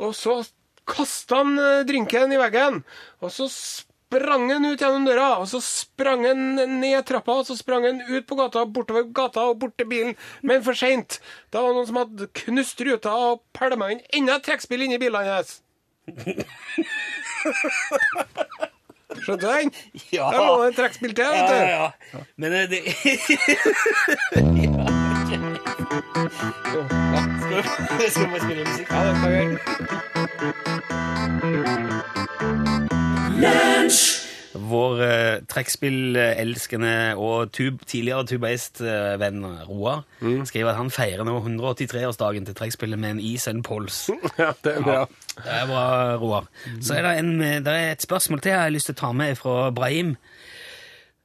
Og 0.01 0.15
så 0.17 0.41
kasta 0.87 1.41
han 1.41 1.59
eh, 1.59 1.83
drinken 1.87 2.33
i 2.33 2.39
veggen, 2.39 2.81
og 3.21 3.33
så 3.35 3.47
sprang 3.51 4.47
han 4.51 4.65
ut 4.65 4.81
gjennom 4.81 5.05
døra, 5.07 5.29
og 5.43 5.47
så 5.51 5.59
sprang 5.63 6.25
han 6.25 6.39
ned 6.79 7.05
trappa, 7.07 7.41
og 7.41 7.47
så 7.47 7.57
sprang 7.59 7.85
han 7.87 8.01
ut 8.07 8.27
på 8.27 8.37
gata, 8.39 8.65
bortover 8.65 9.03
gata 9.11 9.41
og 9.51 9.59
bort 9.61 9.75
til 9.79 9.89
bilen, 9.91 10.15
men 10.41 10.63
for 10.65 10.77
seint. 10.77 11.19
Da 11.51 11.61
var 11.61 11.71
det 11.71 11.79
noen 11.79 11.91
som 11.91 12.01
hadde 12.01 12.31
knust 12.45 12.85
ruta 12.87 13.11
og 13.27 13.43
pælma 13.55 13.91
inn 13.93 14.05
enda 14.21 14.39
et 14.39 14.47
trekkspill 14.47 14.87
inni 14.87 15.01
bilene 15.01 15.39
hans. 15.39 15.51
Skjønte 19.19 19.45
du 19.45 19.51
den? 19.51 19.71
Ja. 20.15 20.25
Der 20.31 20.39
lå 20.47 20.53
det 20.63 20.69
et 20.71 20.75
trekkspill 20.79 21.13
til, 21.15 21.25
vet 21.25 21.49
du. 21.49 21.55
Ja, 21.55 21.67
ja, 21.67 21.91
ja. 22.13 22.19
Men 22.37 22.51
det 22.51 22.81
Skal 27.41 27.97
vi 27.99 28.09
skal 28.09 28.29
vi 28.33 28.39
spille 28.39 28.63
musikk? 28.65 28.87
Ja, 28.91 28.99
det 29.07 29.17
skal 29.17 29.31
vi 29.31 29.35
gjøre. 33.41 33.70
Vår 34.53 34.99
uh, 34.99 35.35
trekkspillelskende 35.47 36.93
og 37.15 37.51
tub, 37.55 37.79
tidligere 37.87 38.25
tubaist-venn 38.27 39.45
Roar 39.69 40.01
skriver 40.49 40.73
at 40.73 40.79
han 40.79 40.91
feirer 40.91 41.23
nå 41.27 41.37
183-årsdagen 41.39 42.45
til 42.49 42.57
trekkspillet 42.57 42.99
med 42.99 43.15
en 43.15 43.21
is 43.23 43.47
og 43.47 43.55
en 43.55 43.63
pols. 43.63 44.01
Ja, 44.41 44.51
det 44.65 44.73
er 44.77 44.83
bra. 44.83 45.05
Det 45.37 45.53
er 45.61 45.69
bra, 45.69 45.85
Roar. 46.19 46.49
Så 46.83 46.97
er 46.97 47.05
det, 47.07 47.13
en, 47.21 47.31
det 47.63 47.71
er 47.77 47.91
et 47.93 48.03
spørsmål 48.03 48.41
til 48.43 48.51
jeg 48.55 48.59
har 48.65 48.73
lyst 48.75 48.91
til 48.91 48.97
å 48.97 49.01
ta 49.05 49.11
med 49.15 49.37
fra 49.39 49.69
Brahim. 49.75 50.15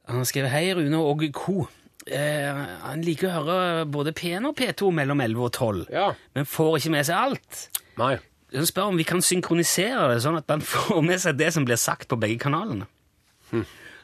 Han 0.07 0.23
skriver 0.27 0.51
Hei, 0.53 0.69
Rune 0.77 1.01
og 1.03 1.25
co. 1.35 1.65
Eh, 2.07 2.63
han 2.85 3.01
liker 3.03 3.27
å 3.27 3.35
høre 3.41 3.85
både 3.91 4.13
P1 4.15 4.47
og 4.47 4.55
P2 4.55 4.93
mellom 4.95 5.19
11 5.19 5.43
og 5.43 5.51
12, 5.51 5.85
Ja. 5.91 6.13
men 6.37 6.47
får 6.47 6.77
ikke 6.79 6.93
med 6.95 7.03
seg 7.09 7.17
alt. 7.19 7.65
Nei. 7.99 8.13
Han 8.55 8.69
spør 8.69 8.93
om 8.93 8.99
vi 9.01 9.03
kan 9.03 9.19
synkronisere 9.19 10.13
det, 10.13 10.21
sånn 10.23 10.37
at 10.39 10.47
han 10.53 10.63
får 10.73 11.01
med 11.03 11.19
seg 11.19 11.35
det 11.41 11.49
som 11.57 11.65
blir 11.67 11.75
sagt 11.81 12.07
på 12.07 12.15
begge 12.21 12.39
kanalene. 12.45 12.87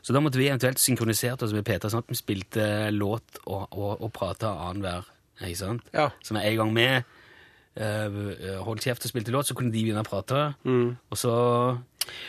Så 0.03 0.11
da 0.15 0.19
måtte 0.19 0.39
vi 0.39 0.49
eventuelt 0.49 0.81
synkronisert 0.83 1.43
oss 1.45 1.53
med 1.55 1.63
Peter, 1.63 1.87
sånn 1.91 2.03
at 2.03 2.09
vi 2.11 2.17
spilte 2.19 2.65
låt 2.91 3.37
og, 3.45 3.69
og, 3.71 4.01
og 4.03 4.09
prata 4.15 4.51
annenhver. 4.65 5.07
Ikke 5.39 5.59
sant? 5.61 5.87
Ja. 5.95 6.09
Så 6.23 6.35
med 6.35 6.43
en 6.49 6.57
gang 6.59 6.73
vi 6.75 6.87
uh, 7.79 8.63
holdt 8.67 8.83
kjeft 8.83 9.07
og 9.07 9.13
spilte 9.13 9.33
låt, 9.33 9.47
så 9.47 9.55
kunne 9.57 9.71
de 9.73 9.79
begynne 9.85 10.03
å 10.03 10.07
prate. 10.07 10.41
Og 10.67 11.19
så 11.19 11.33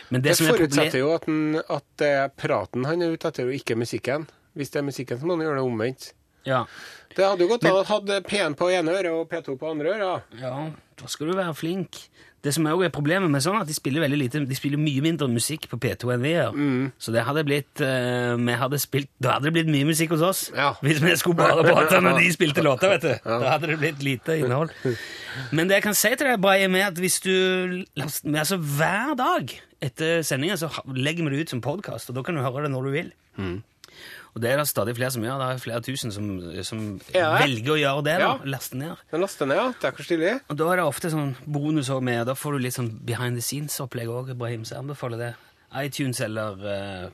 Men 0.09 0.21
det, 0.23 0.29
Det 0.29 0.37
som 0.39 0.47
er 0.47 0.55
forutsetter 0.55 1.01
jo 1.01 1.11
at, 1.17 1.27
den, 1.27 1.59
at 1.59 1.85
det 1.99 2.11
er 2.21 2.29
praten 2.31 2.87
han 2.87 3.03
er 3.03 3.11
ute 3.11 3.27
etter, 3.27 3.51
og 3.51 3.57
ikke 3.59 3.75
musikken. 3.75 4.29
Hvis 4.55 4.71
det 4.71 4.79
er 4.79 4.87
musikken, 4.87 5.19
så 5.19 5.27
må 5.27 5.35
han 5.35 5.43
gjøre 5.43 5.59
det 5.59 5.67
omvendt. 5.67 6.13
ja, 6.47 6.63
Det 7.11 7.25
hadde 7.27 7.43
jo 7.43 7.51
gått 7.51 7.67
an 7.67 7.81
å 7.81 7.83
ha 7.89 7.99
P1 8.23 8.55
på 8.55 8.71
ene 8.71 8.95
øret 8.95 9.11
og 9.11 9.27
P2 9.31 9.57
på 9.59 9.71
andre 9.73 9.97
øret. 9.97 10.37
ja, 10.39 10.55
da 10.95 11.11
skal 11.11 11.27
du 11.27 11.35
være 11.35 11.53
flink. 11.59 12.05
Det 12.45 12.53
som 12.53 12.67
også 12.69 12.85
er 12.85 12.93
problemet 12.93 13.31
med 13.33 13.41
sånn, 13.41 13.57
at 13.57 13.69
de 13.69 13.73
spiller 13.73 14.03
veldig 14.05 14.19
lite, 14.21 14.43
de 14.45 14.57
spiller 14.57 14.81
mye 14.81 15.01
mindre 15.01 15.27
musikk 15.31 15.65
på 15.71 15.79
P2 15.81 16.13
enn 16.13 16.25
vi 16.25 16.33
gjør. 16.35 16.59
Så 17.01 17.13
det 17.15 17.23
hadde 17.25 17.43
blitt, 17.47 17.81
uh, 17.81 18.35
vi 18.37 18.57
hadde 18.61 18.79
spilt, 18.83 19.09
da 19.17 19.35
hadde 19.35 19.49
det 19.49 19.55
blitt 19.57 19.71
mye 19.73 19.89
musikk 19.89 20.13
hos 20.13 20.25
oss. 20.25 20.43
Ja. 20.53 20.73
Hvis 20.85 21.01
vi 21.01 21.15
skulle 21.17 21.39
bare 21.41 21.65
prate 21.71 22.01
når 22.05 22.21
de 22.21 22.31
spilte 22.35 22.65
låter, 22.65 22.93
vet 22.93 23.07
du. 23.07 23.13
Da 23.25 23.55
hadde 23.55 23.71
det 23.73 23.79
blitt 23.81 24.05
lite 24.05 24.37
innhold. 24.43 24.73
Men 25.55 25.67
det 25.69 25.79
jeg 25.79 25.87
kan 25.87 25.97
si 25.97 26.13
til 26.13 26.29
deg, 26.29 26.41
bare 26.43 26.69
er 26.69 26.87
at 26.87 26.99
hvis 27.01 27.19
du 27.25 27.33
altså 27.97 28.61
hver 28.61 29.15
dag 29.19 29.51
etter 29.83 30.21
sendingen 30.25 30.59
så 30.59 30.69
legger 30.95 31.25
vi 31.25 31.33
det 31.33 31.45
ut 31.45 31.55
som 31.55 31.63
podkast, 31.65 32.09
og 32.09 32.19
da 32.19 32.23
kan 32.25 32.37
du 32.37 32.43
høre 32.45 32.67
det 32.67 32.71
når 32.73 32.87
du 32.87 32.93
vil. 32.93 33.09
Og 34.35 34.41
det 34.43 34.49
er 34.51 34.57
det 34.59 34.67
stadig 34.67 34.95
flere 34.97 35.11
som 35.15 35.23
gjør. 35.23 35.39
Det 35.39 35.47
er 35.47 35.59
flere 35.63 35.81
tusen 35.85 36.11
som, 36.11 36.25
som 36.67 36.79
Ja. 37.13 37.29
velger 37.39 37.71
å 37.71 37.77
gjøre 37.79 38.03
det. 38.03 38.15
da, 38.19 38.25
Ja. 38.25 38.39
Laste 38.43 38.75
ned. 38.75 38.97
Den 39.11 39.21
laster 39.21 39.45
ned, 39.47 39.55
ja. 39.55 39.67
Det 39.71 39.83
er 39.87 39.91
ikke 39.93 40.03
stilig. 40.03 40.31
Og 40.49 40.57
da 40.57 40.71
er 40.71 40.75
det 40.75 40.85
ofte 40.85 41.09
sånn 41.09 41.35
bonus 41.47 41.89
òg 41.89 42.01
med, 42.03 42.25
da 42.27 42.33
får 42.35 42.51
du 42.51 42.59
litt 42.59 42.73
sånn 42.75 42.89
behind 43.05 43.37
the 43.39 43.41
scenes-opplegg 43.41 44.11
òg, 44.11 44.31
Ibrahim, 44.35 44.65
så 44.65 44.75
jeg 44.75 44.83
anbefaler 44.83 45.17
det. 45.17 45.35
iTunes 45.75 46.19
eller 46.21 46.59
uh, 46.59 47.09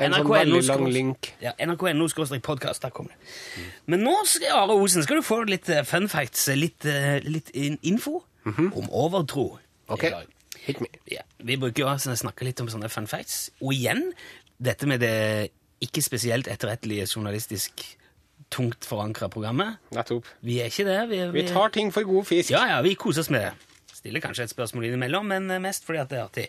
En 0.00 0.12
sånn 0.12 0.28
veldig 0.28 0.60
lang 0.66 0.84
link. 0.92 1.32
Ja, 1.40 1.52
nrk.no 1.58 2.06
podkast. 2.40 2.82
Der 2.82 2.90
kommer 2.90 3.10
det. 3.10 3.64
Men 3.86 4.00
nå, 4.04 4.12
skal, 4.26 4.52
Are 4.52 4.76
Osen, 4.76 5.02
skal 5.02 5.16
du 5.16 5.22
få 5.22 5.42
litt 5.48 5.68
eh, 5.68 5.82
fun 5.82 6.08
facts, 6.08 6.48
eh, 6.48 6.56
litt, 6.56 6.84
eh, 6.84 7.20
litt 7.24 7.50
in 7.50 7.78
info 7.82 8.22
om 8.44 8.88
overtro. 8.92 9.58
Ok. 9.88 10.04
Hit 10.66 10.80
me. 10.80 10.88
Ja, 11.08 11.22
vi 11.42 11.56
bruker 11.56 11.84
jo 11.84 11.88
å 11.88 11.96
snakke 11.96 12.44
litt 12.44 12.60
om 12.60 12.68
sånne 12.68 12.90
fun 12.92 13.06
facts. 13.06 13.50
Og 13.62 13.72
igjen, 13.72 14.12
dette 14.60 14.86
med 14.86 15.00
det 15.00 15.50
ikke 15.80 16.02
spesielt 16.04 16.48
etterrettelige 16.50 17.06
journalistisk 17.14 17.84
tungt 18.50 18.84
forankra 18.84 19.28
programmet. 19.30 19.76
Nettopp. 19.94 20.26
Vi 20.42 20.58
er 20.60 20.70
ikke 20.72 20.84
det. 20.88 20.98
Vi, 21.10 21.20
Vi 21.38 21.46
tar 21.48 21.68
ting 21.74 21.92
for 21.94 22.02
god 22.08 22.24
fisk. 22.28 22.50
ja, 22.50 22.64
ja, 22.66 22.80
vi 22.82 22.94
koser 22.98 23.20
oss 23.24 23.30
med 23.30 23.40
det. 23.46 23.52
Stiller 24.00 24.20
kanskje 24.24 24.44
et 24.48 24.50
spørsmål 24.54 24.86
innimellom, 24.88 25.26
men 25.28 25.50
eh, 25.50 25.60
mest 25.60 25.84
fordi 25.86 25.98
at 26.00 26.08
det 26.10 26.18
er 26.18 26.24
artig. 26.24 26.46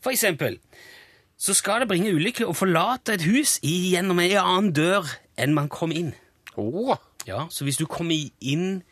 For 0.00 0.10
eksempel, 0.14 0.58
så 1.36 1.54
skal 1.58 1.82
det 1.82 1.88
bringe 1.90 2.12
ulykke 2.14 2.46
å 2.46 2.54
forlate 2.54 3.16
et 3.18 3.24
hus 3.26 3.56
gjennom 3.66 4.20
en 4.22 4.36
annen 4.40 4.72
dør 4.76 5.08
enn 5.36 5.54
man 5.56 5.68
kom 5.68 5.90
inn. 5.92 6.12
Oh. 6.56 6.94
Ja, 7.26 7.46
Så 7.50 7.64
hvis 7.66 7.76
du 7.80 7.86
kommer 7.90 8.14
inn 8.40 8.82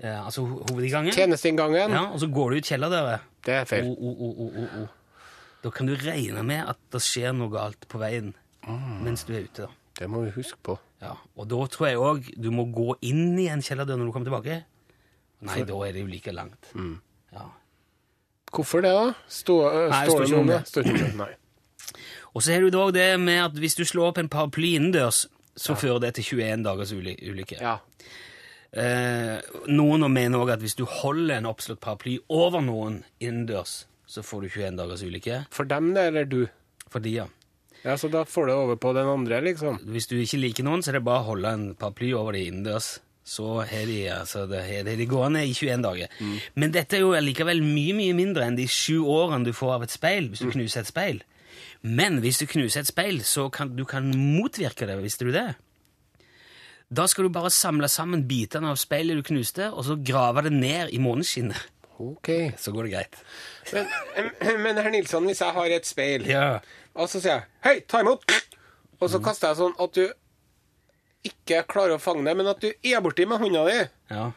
eh, 0.00 0.16
altså 0.24 0.44
ho- 0.46 0.62
hovedinngangen, 0.70 1.12
tjenesteinngangen. 1.12 1.90
ja, 1.92 2.06
og 2.08 2.20
så 2.22 2.28
går 2.32 2.50
du 2.50 2.56
ut 2.62 2.68
kjellerdøra 2.70 3.18
Det 3.44 3.54
er 3.54 3.64
feil. 3.68 3.90
oh, 3.92 4.62
oh. 4.80 4.88
Da 5.62 5.70
kan 5.74 5.86
du 5.90 5.92
regne 6.00 6.42
med 6.46 6.64
at 6.70 6.78
det 6.94 7.02
skjer 7.04 7.34
noe 7.36 7.50
galt 7.52 7.84
på 7.92 8.00
veien 8.00 8.32
mens 8.66 9.24
du 9.24 9.34
er 9.34 9.46
ute. 9.46 9.66
da. 9.66 9.68
Det 10.00 10.08
må 10.08 10.22
vi 10.24 10.30
huske 10.34 10.56
på. 10.64 10.78
Ja, 11.02 11.14
Og 11.36 11.48
da 11.48 11.58
tror 11.72 11.86
jeg 11.88 11.96
òg 12.00 12.28
du 12.40 12.50
må 12.52 12.64
gå 12.72 12.94
inn 13.02 13.38
i 13.40 13.48
en 13.52 13.60
kjellerdør 13.64 13.98
når 14.00 14.08
du 14.08 14.12
kommer 14.12 14.30
tilbake. 14.30 14.60
Nei, 15.40 15.62
da 15.64 15.76
er 15.86 15.92
det 15.96 16.02
jo 16.04 16.08
like 16.10 16.32
langt. 16.36 16.70
Ja. 17.32 17.46
Hvorfor 18.52 18.82
det, 18.84 18.90
da? 18.92 19.12
Stå, 19.28 19.56
Nei, 19.90 20.04
står 20.08 20.24
det 20.24 20.30
noe 20.32 20.40
om 20.44 20.50
det. 20.50 20.60
Står 20.68 20.84
ikke 20.88 20.94
om 20.96 21.04
det, 21.04 21.12
Nei. 21.20 21.30
Og 22.34 22.42
så 22.44 22.52
har 22.54 22.62
du 22.62 22.70
da 22.70 22.84
det 22.94 23.08
med 23.20 23.40
at 23.42 23.56
hvis 23.58 23.74
du 23.78 23.84
slår 23.88 24.12
opp 24.12 24.18
en 24.22 24.28
paraply 24.30 24.74
innendørs, 24.78 25.24
så 25.56 25.74
fører 25.74 25.98
det 26.04 26.12
til 26.18 26.38
21 26.38 26.64
dagers 26.64 26.92
uly 26.94 27.16
ulykke. 27.26 27.58
Ja. 27.60 27.78
Eh, 28.70 29.40
noen 29.66 30.04
mener 30.12 30.38
òg 30.44 30.52
at 30.54 30.62
hvis 30.62 30.76
du 30.78 30.84
holder 30.86 31.40
en 31.40 31.48
oppslått 31.50 31.80
paraply 31.82 32.18
over 32.30 32.62
noen 32.62 33.00
innendørs, 33.18 33.84
så 34.06 34.22
får 34.26 34.46
du 34.46 34.48
21 34.52 34.78
dagers 34.78 35.02
ulykke. 35.06 35.40
For 35.50 35.66
dem, 35.66 35.90
det, 35.96 36.06
eller 36.12 36.28
du? 36.30 36.44
For 36.90 37.02
de, 37.02 37.16
ja. 37.22 37.26
Ja, 37.84 37.96
Så 37.96 38.10
da 38.12 38.24
får 38.28 38.46
du 38.46 38.52
over 38.52 38.76
på 38.76 38.92
den 38.92 39.08
andre, 39.08 39.40
liksom? 39.40 39.78
Hvis 39.88 40.08
du 40.10 40.18
ikke 40.20 40.40
liker 40.40 40.66
noen, 40.66 40.82
så 40.84 40.92
er 40.92 40.98
det 40.98 41.06
bare 41.06 41.22
å 41.24 41.30
holde 41.32 41.52
en 41.54 41.70
paraply 41.74 42.12
over 42.16 42.36
de 42.36 42.44
innendørs. 42.50 42.98
Så 43.24 43.46
har 43.62 43.86
de, 43.86 43.98
altså, 44.10 44.46
det, 44.50 44.60
har 44.66 44.84
de 44.84 45.06
gående 45.06 45.44
i 45.46 45.54
21 45.54 45.84
dager. 45.84 46.12
Men 46.58 46.72
dette 46.74 46.98
er 46.98 47.04
jo 47.04 47.14
likevel 47.14 47.62
mye 47.62 47.94
mye 47.94 48.16
mindre 48.16 48.46
enn 48.48 48.58
de 48.58 48.66
sju 48.68 49.04
årene 49.04 49.46
du 49.46 49.52
får 49.56 49.74
av 49.76 49.84
et 49.86 49.94
speil 49.94 50.30
hvis 50.32 50.42
du 50.42 50.50
knuser 50.50 50.82
et 50.82 50.90
speil. 50.90 51.20
Men 51.80 52.18
hvis 52.20 52.40
du 52.42 52.46
knuser 52.50 52.82
et 52.82 52.90
speil, 52.90 53.20
så 53.24 53.48
kan 53.52 53.72
du 53.76 53.84
kan 53.88 54.08
motvirke 54.12 54.88
det. 54.88 54.98
Visste 55.00 55.28
du 55.28 55.32
det? 55.36 55.48
Da 56.90 57.06
skal 57.06 57.28
du 57.28 57.32
bare 57.32 57.52
samle 57.54 57.88
sammen 57.88 58.26
bitene 58.26 58.72
av 58.72 58.80
speilet 58.80 59.20
du 59.20 59.22
knuste, 59.22 59.70
og 59.70 59.86
så 59.86 59.94
grave 59.94 60.42
det 60.48 60.52
ned 60.56 60.90
i 60.90 60.98
måneskinnet. 60.98 61.68
Ok. 62.00 62.30
Så 62.58 62.72
går 62.74 62.88
det 62.88 62.92
greit. 62.94 63.18
Men, 63.72 63.90
men 64.64 64.80
herr 64.80 64.90
Nilsson, 64.94 65.26
hvis 65.28 65.42
jeg 65.44 65.52
har 65.56 65.74
et 65.76 65.86
speil, 65.88 66.26
Ja. 66.28 66.46
og 66.94 67.08
så 67.12 67.20
sier 67.20 67.34
jeg 67.38 67.44
'hei, 67.64 67.76
ta 67.88 68.00
imot', 68.02 68.24
og 69.00 69.10
så 69.12 69.20
kaster 69.24 69.48
jeg 69.52 69.60
sånn 69.60 69.76
at 69.80 69.92
du 69.96 70.06
ikke 71.28 71.62
klarer 71.68 71.96
å 71.98 72.00
fange 72.00 72.24
det, 72.24 72.36
men 72.36 72.48
at 72.48 72.60
du 72.62 72.70
er 72.72 73.00
borti 73.04 73.26
med 73.28 73.40
hånda 73.42 73.64
di, 73.68 73.78
ja. 74.14 74.30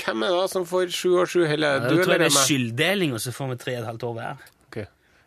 hvem 0.00 0.22
er 0.24 0.30
det 0.32 0.38
da 0.40 0.46
som 0.48 0.64
får 0.68 0.88
sju 0.96 1.10
og 1.20 1.28
sju 1.28 1.42
heller? 1.48 1.82
Ja, 1.82 1.88
Du 1.90 1.98
tror 2.00 2.14
jeg 2.14 2.22
det 2.24 2.30
er 2.30 2.38
skylddeling, 2.38 3.12
og 3.12 3.20
så 3.20 3.34
får 3.36 3.50
vi 3.52 3.58
tre 3.60 3.74
og 3.76 3.82
et 3.82 3.90
halvt 3.90 4.06
år 4.08 4.14
hver. 4.16 4.46
Ok. 4.70 4.78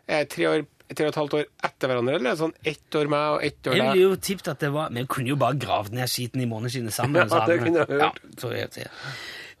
Er 0.08 0.24
det 0.24 0.28
tre, 0.34 0.48
år, 0.50 0.66
tre 0.94 1.06
og 1.06 1.12
et 1.12 1.20
halvt 1.22 1.36
år 1.38 1.44
etter 1.70 1.92
hverandre, 1.92 2.14
eller 2.18 2.30
er 2.32 2.40
sånn 2.42 2.54
ett 2.66 2.98
år 2.98 3.10
meg 3.14 3.36
og 3.36 3.44
ett 3.46 3.70
år 3.70 3.78
Jeg 3.78 3.86
ville 3.92 4.02
jo 4.08 4.16
tippet 4.16 4.48
at 4.48 4.60
det 4.66 4.72
var 4.74 4.90
Vi 4.94 5.06
kunne 5.06 5.28
jo 5.30 5.36
bare 5.36 5.58
gravd 5.58 5.94
ned 5.94 6.10
skiten 6.10 6.42
i 6.42 6.46
måneskinnet 6.50 6.94
sammen. 6.94 7.28
Ja, 7.30 7.46
det 7.46 7.58
kunne 7.62 7.84
jeg 7.84 7.88
hørt. 7.94 8.78
Ja. 8.82 8.90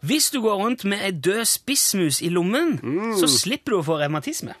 Hvis 0.04 0.30
du 0.30 0.40
går 0.44 0.56
rundt 0.60 0.84
med 0.84 1.00
ei 1.02 1.10
død 1.12 1.44
spissmus 1.48 2.20
i 2.22 2.28
lommen, 2.28 2.78
Mm. 2.82 3.16
så 3.18 3.26
slipper 3.28 3.72
du 3.72 3.78
å 3.80 3.84
få 3.84 3.96
revmatisme. 4.02 4.54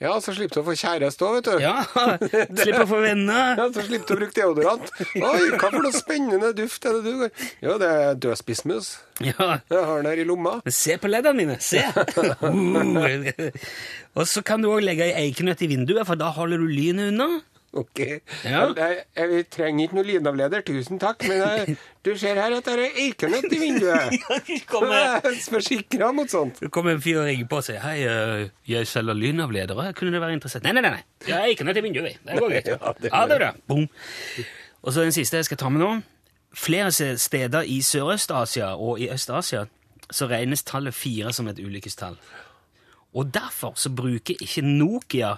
Ja, 0.00 0.14
så 0.24 0.32
slipper 0.32 0.54
du 0.54 0.60
å 0.62 0.64
få 0.64 0.72
kjæreste 0.80 1.20
òg, 1.26 1.34
vet 1.36 1.44
du. 1.44 1.58
Ja, 1.60 1.82
Slipper 2.56 2.84
å 2.86 2.88
få 2.88 3.00
venner. 3.02 3.50
Ja, 3.60 3.66
så 3.68 3.82
slipper 3.84 4.06
du 4.08 4.14
å 4.14 4.18
bruke 4.22 4.32
deodorant. 4.38 4.88
Oi, 5.14 5.50
hva 5.60 5.68
for 5.68 5.82
noe 5.84 5.92
spennende 5.92 6.54
duft 6.56 6.86
er 6.88 6.96
det 6.96 7.02
du 7.04 7.18
går 7.20 7.30
Jo, 7.66 7.74
det 7.82 7.90
er 7.90 8.14
død 8.16 8.38
spissmus. 8.40 8.88
Ja, 9.20 9.58
Jeg 9.68 9.84
har 9.84 10.00
den 10.00 10.08
her 10.08 10.22
i 10.22 10.24
lomma. 10.24 10.54
Se 10.72 10.96
på 10.96 11.10
leddene 11.12 11.36
mine! 11.36 11.58
Se! 11.60 11.84
Uh. 12.40 13.50
Og 14.16 14.26
så 14.26 14.40
kan 14.42 14.62
du 14.64 14.70
òg 14.72 14.80
legge 14.82 15.04
ei 15.06 15.28
eikenøtt 15.28 15.60
i 15.62 15.68
vinduet, 15.70 16.06
for 16.08 16.16
da 16.18 16.30
holder 16.34 16.58
du 16.64 16.66
lynet 16.72 17.12
unna. 17.12 17.28
Ok. 17.72 17.98
Ja. 18.44 18.64
Jeg, 18.74 18.96
jeg, 19.16 19.30
jeg 19.30 19.44
trenger 19.54 19.84
ikke 19.84 19.96
noe 20.00 20.06
lydavleder, 20.08 20.62
tusen 20.66 20.98
takk, 20.98 21.22
men 21.30 21.38
jeg, 21.38 21.76
du 22.06 22.10
ser 22.18 22.40
her 22.40 22.56
at 22.56 22.66
det 22.66 22.74
er 22.74 22.96
eikenøtt 23.04 23.52
i 23.54 23.60
vinduet. 23.62 24.16
Det 24.50 24.58
kommer, 24.66 24.94
Jeg 24.98 25.20
er 25.30 25.36
forsikra 25.52 26.10
mot 26.14 26.30
sånt. 26.30 26.58
det 26.60 26.70
kommer 26.74 26.96
en 26.96 27.02
fyr 27.02 27.20
og 27.22 27.28
ringer 27.28 27.46
på 27.50 27.60
og 27.60 27.66
sier 27.66 27.78
Hei, 27.84 28.00
eh, 28.08 28.48
jeg 28.68 28.88
selger 28.90 29.14
lynavledere. 29.14 29.92
Kunne 29.98 30.14
det 30.14 30.22
være 30.22 30.34
interessert? 30.38 30.66
Nei, 30.66 30.74
nei, 30.74 30.82
nei. 30.82 30.96
nei. 30.98 31.30
er 31.30 31.46
eikenøtt 31.52 31.78
i 31.78 31.84
vinduet. 31.86 32.18
Det 32.26 32.40
går 32.42 32.54
greit. 32.56 32.72
Ja, 32.74 32.94
det 32.98 33.12
det 33.12 33.36
er 33.38 33.44
det. 33.44 33.52
Boom. 33.70 33.86
Og 34.82 34.92
så 34.92 35.04
den 35.06 35.14
siste 35.14 35.38
jeg 35.38 35.46
skal 35.50 35.60
ta 35.60 35.70
med 35.70 35.84
nå. 35.84 35.92
Flere 36.56 36.90
steder 36.90 37.68
i 37.70 37.78
Sørøst-Asia 37.86 38.72
og 38.74 38.98
i 38.98 39.06
Øst-Asia 39.14 39.68
så 40.10 40.26
regnes 40.26 40.66
tallet 40.66 40.94
fire 40.94 41.30
som 41.32 41.46
et 41.48 41.60
ulykkestall. 41.62 42.18
Og 43.14 43.30
derfor 43.34 43.76
så 43.78 43.90
bruker 43.94 44.34
ikke 44.40 44.62
Nokia 44.66 45.36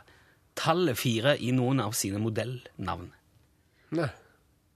tallet 0.58 0.98
fire 0.98 1.36
i 1.40 1.52
noen 1.56 1.80
av 1.80 1.92
sine 1.96 2.18
modellnavn. 2.22 3.08
Nei. 3.96 4.08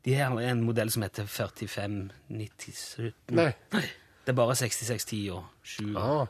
De 0.06 0.14
har 0.14 0.40
en 0.40 0.62
modell 0.62 0.90
som 0.94 1.02
heter 1.02 1.26
4597. 1.26 3.12
Nei. 3.36 3.50
Det 3.72 4.32
er 4.32 4.36
bare 4.38 4.54
6610 4.58 5.30
og 5.34 5.44
7 5.66 5.84
og 5.96 6.02
Ah. 6.02 6.26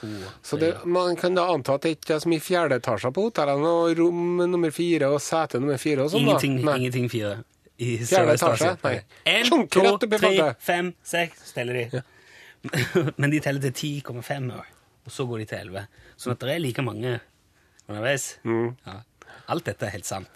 2 0.00 0.06
og 0.06 0.32
Så 0.46 0.56
det, 0.60 0.72
man 0.86 1.16
kan 1.16 1.34
da 1.34 1.48
anta 1.52 1.74
at 1.74 1.82
det 1.82 1.96
ikke 1.98 2.14
er 2.14 2.20
så 2.22 2.28
mye 2.30 2.40
fjerde 2.44 2.76
etasje 2.78 3.10
på 3.12 3.24
hotellene, 3.28 3.66
og 3.66 3.98
rom 3.98 4.36
nummer 4.50 4.70
fire 4.70 5.08
og 5.10 5.20
sete 5.20 5.58
nummer 5.58 5.76
fire 5.82 6.04
og 6.04 6.12
sånn, 6.12 6.24
da? 6.24 6.36
Ingenting, 6.38 6.58
Nei. 6.64 6.76
ingenting 6.78 7.08
fire. 7.10 7.44
I 7.78 7.96
Fjerde 8.02 8.34
etasje? 8.38 8.76
Nei. 8.84 8.94
En, 9.26 9.44
Sjunker 9.46 9.98
to, 9.98 10.06
tre, 10.18 10.54
fem, 10.58 10.92
seks 11.02 11.52
teller 11.54 11.74
de. 11.78 12.02
Men 13.18 13.30
de 13.30 13.40
teller 13.40 13.60
til 13.70 14.00
10,5, 14.02 14.48
og 15.06 15.12
så 15.14 15.26
går 15.26 15.38
de 15.38 15.44
til 15.50 15.58
11. 15.68 15.84
Sånn 16.18 16.32
at 16.34 16.40
det 16.46 16.54
er 16.54 16.62
like 16.62 16.82
mange 16.82 17.20
underveis. 17.88 18.38
Mm. 18.44 18.74
Ja. 18.86 19.00
Alt 19.48 19.66
dette 19.66 19.88
er 19.88 19.96
helt 19.96 20.06
sant. 20.06 20.28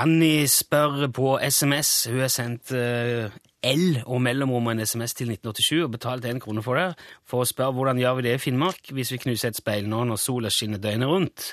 Annie 0.00 0.48
spør 0.48 1.08
på 1.12 1.34
SMS. 1.42 2.06
Hun 2.08 2.22
har 2.22 2.30
sendt 2.32 2.72
uh, 2.72 3.26
L 3.66 3.98
og 4.06 4.22
mellomrom 4.24 4.70
en 4.72 4.80
SMS 4.86 5.16
til 5.18 5.32
1987 5.34 5.82
og 5.84 5.90
betalt 5.92 6.24
én 6.24 6.40
krone 6.40 6.62
for 6.64 6.78
det, 6.78 6.94
for 7.28 7.42
å 7.42 7.48
spørre 7.48 7.74
hvordan 7.76 8.00
gjør 8.00 8.16
vi 8.16 8.24
det 8.28 8.36
i 8.38 8.40
Finnmark 8.40 8.92
hvis 8.96 9.12
vi 9.12 9.20
knuser 9.26 9.50
et 9.50 9.58
speil 9.58 9.90
nå 9.90 10.06
når 10.08 10.22
sola 10.22 10.52
skinner 10.54 10.80
døgnet 10.80 11.10
rundt. 11.10 11.48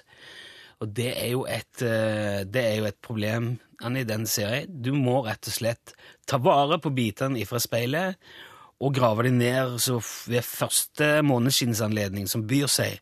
Og 0.79 0.93
det 0.95 1.09
er 1.17 1.31
jo 1.33 1.43
et, 1.49 1.73
uh, 1.81 2.45
det 2.47 2.63
er 2.63 2.75
jo 2.79 2.87
et 2.87 2.99
problem, 3.03 3.57
Annie, 3.85 4.07
den 4.07 4.25
serien. 4.29 4.69
Du 4.69 4.91
må 4.95 5.21
rett 5.25 5.47
og 5.49 5.53
slett 5.53 5.93
ta 6.29 6.39
vare 6.41 6.79
på 6.81 6.91
bitene 6.95 7.41
ifra 7.41 7.61
speilet 7.61 8.17
og 8.81 8.93
grave 8.93 9.25
dem 9.25 9.39
ned 9.39 9.77
ved 10.29 10.45
første 10.45 11.21
måneskinnsanledning 11.25 12.27
som 12.29 12.45
byr 12.49 12.69
seg. 12.69 12.99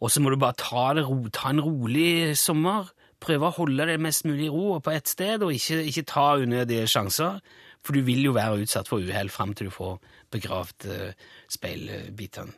Og 0.00 0.12
så 0.12 0.22
må 0.22 0.30
du 0.30 0.38
bare 0.40 0.56
ta, 0.56 0.92
det 0.96 1.04
ta 1.36 1.50
en 1.52 1.64
rolig 1.64 2.36
sommer. 2.38 2.88
Prøve 3.20 3.48
å 3.48 3.56
holde 3.56 3.88
det 3.88 3.98
mest 4.00 4.24
mulig 4.28 4.46
i 4.46 4.52
ro 4.52 4.78
på 4.80 4.94
ett 4.94 5.10
sted, 5.10 5.42
og 5.42 5.52
ikke, 5.52 5.82
ikke 5.90 6.06
ta 6.06 6.28
unødige 6.38 6.86
sjanser. 6.88 7.40
For 7.84 7.96
du 7.96 8.04
vil 8.06 8.22
jo 8.28 8.36
være 8.36 8.62
utsatt 8.62 8.88
for 8.88 9.02
uhell 9.02 9.30
fram 9.32 9.54
til 9.58 9.68
du 9.68 9.74
får 9.74 9.98
begravd 10.32 10.88
uh, 10.92 11.28
speilbitene. 11.50 12.54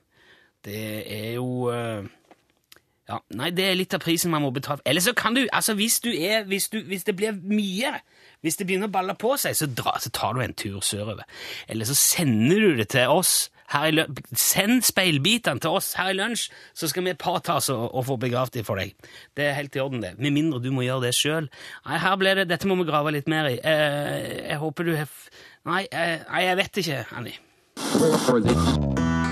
Det 0.61 0.81
er 1.09 1.31
jo 1.39 1.71
eh, 1.73 2.05
ja, 3.11 3.19
Nei, 3.35 3.51
det 3.55 3.65
er 3.67 3.79
litt 3.79 3.95
av 3.97 4.03
prisen 4.05 4.31
man 4.31 4.45
må 4.45 4.53
betale. 4.55 4.83
Eller 4.87 5.03
så 5.03 5.15
kan 5.19 5.35
du, 5.35 5.43
altså 5.53 5.75
hvis 5.79 5.99
du 6.05 6.11
er, 6.13 6.45
hvis, 6.47 6.69
du, 6.71 6.79
hvis 6.87 7.07
det 7.09 7.17
blir 7.19 7.35
mye, 7.35 7.97
hvis 8.45 8.61
det 8.61 8.67
begynner 8.69 8.91
å 8.91 8.95
balle 8.95 9.17
på 9.19 9.35
seg, 9.41 9.57
så, 9.59 9.67
dra, 9.67 9.97
så 9.99 10.13
tar 10.15 10.37
du 10.37 10.45
en 10.45 10.55
tur 10.55 10.79
sørover. 10.85 11.27
Eller 11.69 11.89
så 11.89 11.97
sender 11.99 12.63
du 12.63 12.79
det 12.79 12.91
til 12.95 13.11
oss. 13.11 13.49
Send 14.35 14.83
speilbitene 14.87 15.63
til 15.63 15.77
oss 15.79 15.93
her 15.99 16.11
i 16.11 16.17
lunsj, 16.19 16.49
så 16.75 16.91
skal 16.91 17.07
vi 17.07 17.15
påta 17.19 17.59
oss 17.61 17.71
og, 17.75 17.85
og 17.95 18.07
få 18.09 18.17
begravd 18.23 18.59
dem 18.59 18.67
for 18.67 18.83
deg. 18.83 18.95
Det 19.39 19.47
er 19.47 19.59
helt 19.59 19.79
i 19.79 19.83
orden, 19.83 20.03
det. 20.03 20.17
Med 20.19 20.35
mindre 20.35 20.63
du 20.63 20.71
må 20.75 20.87
gjøre 20.87 21.09
det 21.09 21.15
sjøl. 21.19 21.51
Nei, 21.87 22.01
her 22.03 22.19
ble 22.19 22.35
det 22.41 22.49
Dette 22.51 22.71
må 22.71 22.79
vi 22.81 22.89
grave 22.91 23.15
litt 23.15 23.31
mer 23.31 23.51
i. 23.51 23.59
Eh, 23.59 24.47
jeg 24.51 24.59
håper 24.63 24.91
du 24.91 24.95
har 24.99 25.11
Nei, 25.71 25.85
eh, 25.93 26.23
jeg 26.47 26.57
vet 26.63 26.83
ikke, 26.83 27.03
Annie. 27.19 27.39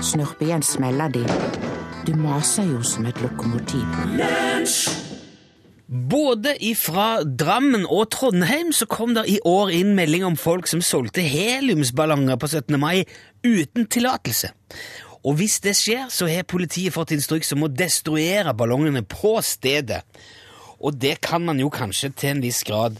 Snurp 0.05 0.43
igjen 0.45 0.63
smella 0.63 1.09
de. 1.11 1.25
Du 2.09 2.15
maser 2.17 2.65
jo 2.65 2.79
som 2.81 3.05
et 3.05 3.19
lokomotiv. 3.21 3.83
Både 6.09 6.55
ifra 6.65 7.19
Drammen 7.21 7.83
og 7.85 8.07
Trondheim 8.15 8.71
så 8.73 8.87
kom 8.89 9.13
det 9.13 9.27
i 9.29 9.35
år 9.45 9.69
inn 9.77 9.91
melding 9.93 10.25
om 10.25 10.37
folk 10.39 10.65
som 10.71 10.81
solgte 10.81 11.21
heliumsballonger 11.21 12.39
på 12.41 12.49
17. 12.49 12.79
mai 12.81 13.03
uten 13.45 13.85
tillatelse. 13.85 14.49
Og 15.21 15.37
hvis 15.37 15.59
det 15.61 15.75
skjer, 15.77 16.07
så 16.09 16.25
har 16.31 16.49
politiet 16.49 16.97
fått 16.97 17.13
instruks 17.13 17.53
om 17.53 17.67
å 17.67 17.69
destruere 17.69 18.55
ballongene 18.57 19.05
på 19.05 19.35
stedet. 19.45 20.01
Og 20.81 20.97
det 20.97 21.19
kan 21.21 21.45
man 21.45 21.61
jo 21.61 21.69
kanskje 21.69 22.09
til 22.09 22.33
en 22.33 22.41
viss 22.47 22.63
grad 22.65 22.97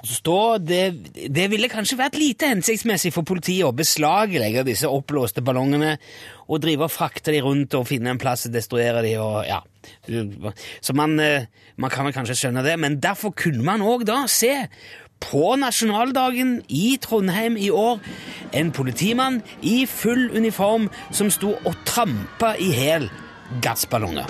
forstå. 0.00 0.38
Det, 0.66 0.82
det 1.32 1.46
ville 1.52 1.70
kanskje 1.72 1.98
vært 2.00 2.18
lite 2.20 2.50
hensiktsmessig 2.52 3.12
for 3.14 3.26
politiet 3.28 3.66
å 3.68 3.74
beslaglegge 3.76 4.66
disse 4.66 4.90
oppblåste 4.90 5.44
ballongene 5.44 5.96
og 6.46 6.60
drive 6.62 6.86
og 6.86 6.94
frakte 6.94 7.34
de 7.34 7.42
rundt 7.44 7.74
og 7.78 7.88
finne 7.88 8.12
en 8.12 8.20
plass 8.20 8.46
og 8.48 8.54
destruere 8.54 9.02
de 9.06 9.16
og 9.22 9.40
ja. 9.48 9.62
Så 10.82 10.94
man, 10.98 11.18
eh, 11.22 11.46
man 11.78 11.90
kan 11.90 12.06
vel 12.06 12.14
kanskje 12.14 12.38
skjønne 12.40 12.64
det, 12.66 12.74
men 12.82 13.00
derfor 13.02 13.34
kunne 13.36 13.62
man 13.66 13.84
òg 13.86 14.06
da 14.08 14.24
se 14.30 14.52
på 15.22 15.54
nasjonaldagen 15.60 16.58
i 16.68 16.98
Trondheim 17.02 17.56
i 17.56 17.70
år 17.70 18.02
en 18.52 18.72
politimann 18.72 19.40
i 19.62 19.86
full 19.88 20.28
uniform 20.36 20.90
som 21.10 21.30
sto 21.32 21.54
og 21.64 21.78
trampa 21.88 22.54
i 22.60 22.72
hæl 22.74 23.08
gassballonger. 23.64 24.28